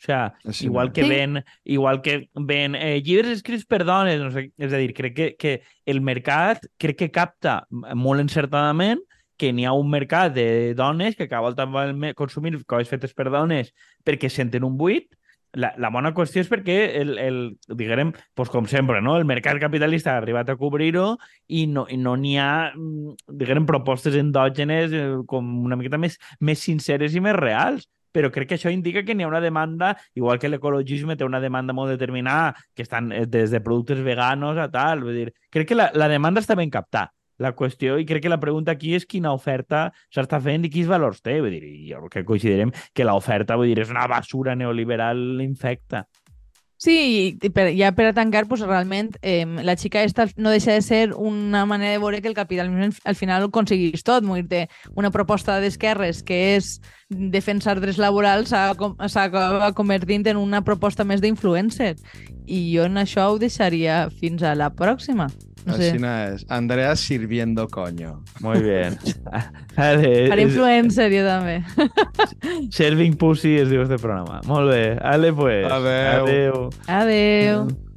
O 0.00 0.02
sea, 0.02 0.32
igual 0.62 0.92
que 0.92 1.02
Sí. 1.04 1.08
ven, 1.10 1.44
igual 1.64 2.00
que 2.00 2.30
ven 2.34 2.74
eh, 2.74 3.02
llibres 3.02 3.36
escrits 3.36 3.66
per 3.66 3.84
dones, 3.84 4.18
no 4.20 4.30
sé, 4.30 4.50
és 4.56 4.72
a 4.72 4.78
dir, 4.78 4.94
crec 4.94 5.14
que, 5.14 5.36
que 5.36 5.62
el 5.84 6.00
mercat 6.00 6.64
crec 6.78 6.96
que 6.96 7.10
capta 7.10 7.66
molt 7.70 8.20
encertadament 8.20 9.02
que 9.36 9.52
n'hi 9.52 9.64
ha 9.64 9.72
un 9.72 9.90
mercat 9.90 10.32
de 10.34 10.74
dones 10.74 11.16
que 11.16 11.28
cada 11.28 11.42
volta 11.42 11.64
volen 11.66 12.14
consumir 12.14 12.64
coses 12.64 12.88
fetes 12.88 13.12
per 13.14 13.28
dones 13.30 13.74
perquè 14.04 14.28
senten 14.32 14.64
un 14.64 14.76
buit. 14.76 15.14
La, 15.58 15.72
la 15.82 15.88
bona 15.90 16.12
qüestió 16.14 16.44
és 16.44 16.50
perquè 16.50 16.76
el, 17.00 17.16
el 17.18 17.38
diguem, 17.74 18.12
pues 18.38 18.50
com 18.52 18.68
sempre, 18.70 19.00
no? 19.02 19.16
el 19.18 19.24
mercat 19.26 19.58
capitalista 19.58 20.12
ha 20.14 20.20
arribat 20.20 20.52
a 20.52 20.54
cobrir-ho 20.60 21.16
i 21.48 21.64
no 21.66 21.88
i 21.90 21.98
no 21.98 22.14
n'hi 22.14 22.36
ha, 22.38 22.70
mm, 22.70 23.16
diguem, 23.40 23.66
propostes 23.66 24.14
endògenes 24.14 24.94
eh, 24.94 25.06
com 25.26 25.48
una 25.64 25.78
miqueta 25.80 25.98
més, 25.98 26.20
més 26.38 26.62
sinceres 26.62 27.18
i 27.18 27.24
més 27.24 27.34
reals 27.34 27.88
però 28.12 28.30
crec 28.34 28.50
que 28.50 28.58
això 28.58 28.70
indica 28.74 29.04
que 29.06 29.14
n'hi 29.14 29.22
ha 29.22 29.30
una 29.30 29.42
demanda, 29.42 29.92
igual 30.18 30.38
que 30.42 30.50
l'ecologisme 30.50 31.16
té 31.16 31.26
una 31.26 31.40
demanda 31.42 31.74
molt 31.76 31.92
determinada, 31.94 32.54
que 32.74 32.82
estan 32.82 33.12
eh, 33.12 33.26
des 33.26 33.50
de 33.54 33.60
productes 33.62 34.02
veganos 34.02 34.58
a 34.58 34.66
tal, 34.70 35.04
vull 35.06 35.14
dir, 35.14 35.30
crec 35.50 35.70
que 35.70 35.78
la, 35.78 35.90
la 35.94 36.10
demanda 36.10 36.42
està 36.42 36.58
ben 36.58 36.70
captada. 36.70 37.12
La 37.40 37.54
qüestió, 37.56 37.96
i 37.98 38.06
crec 38.08 38.26
que 38.26 38.32
la 38.32 38.40
pregunta 38.40 38.74
aquí 38.76 38.94
és 38.98 39.06
quina 39.08 39.32
oferta 39.36 39.88
s'està 40.12 40.40
fent 40.44 40.66
i 40.68 40.72
quins 40.72 40.90
valors 40.90 41.22
té. 41.24 41.38
Vull 41.40 41.56
dir, 41.56 41.74
jo 41.88 42.04
crec 42.06 42.20
que 42.20 42.28
coincidirem 42.28 42.74
que 42.92 43.06
l'oferta, 43.08 43.56
vull 43.56 43.72
dir, 43.72 43.80
és 43.80 43.92
una 43.92 44.06
basura 44.10 44.56
neoliberal 44.58 45.40
infecta. 45.44 46.04
Sí, 46.80 47.36
per, 47.52 47.66
ja 47.76 47.90
per 47.92 48.06
a 48.08 48.12
tancar, 48.16 48.46
pues, 48.48 48.62
realment 48.64 49.10
eh, 49.20 49.44
la 49.44 49.74
xica 49.76 50.00
esta 50.00 50.24
no 50.40 50.48
deixa 50.48 50.72
de 50.72 50.80
ser 50.80 51.12
una 51.12 51.66
manera 51.68 51.92
de 51.92 51.98
veure 52.00 52.22
que 52.22 52.28
el 52.28 52.34
capitalisme 52.34 52.88
al 53.04 53.18
final 53.18 53.44
ho 53.44 53.50
aconseguís 53.52 54.00
tot. 54.02 54.24
Dir 54.24 54.62
una 54.96 55.10
proposta 55.12 55.58
d'esquerres 55.60 56.22
que 56.24 56.38
és 56.54 56.78
defensar 57.10 57.76
drets 57.82 58.00
laborals 58.00 58.48
s'acaba 58.48 59.74
convertint 59.76 60.24
en 60.32 60.40
una 60.40 60.64
proposta 60.64 61.04
més 61.04 61.20
d'influencer. 61.20 61.98
I 62.48 62.62
jo 62.72 62.88
en 62.88 62.96
això 62.96 63.28
ho 63.28 63.36
deixaria 63.38 64.06
fins 64.16 64.40
a 64.42 64.56
la 64.56 64.72
pròxima. 64.72 65.28
No 65.66 65.76
sé. 65.76 65.90
Així 65.90 66.04
és. 66.04 66.46
Andrea 66.48 66.94
sirviendo 66.96 67.66
coño. 67.68 68.22
Molt 68.40 68.64
bé. 68.64 68.80
Ale, 69.76 70.28
Per 70.32 70.38
influencer, 70.40 71.10
jo 71.12 71.26
també. 71.26 71.60
Serving 72.78 73.18
Pussy 73.20 73.58
es 73.60 73.68
diu 73.70 73.84
este 73.84 74.00
programa. 74.00 74.40
Molt 74.48 74.72
bé. 74.72 74.82
Ale, 75.02 75.34
pues. 75.36 75.68
Adeu. 75.70 76.24
Adeu. 76.24 76.66
Adeu. 76.88 77.89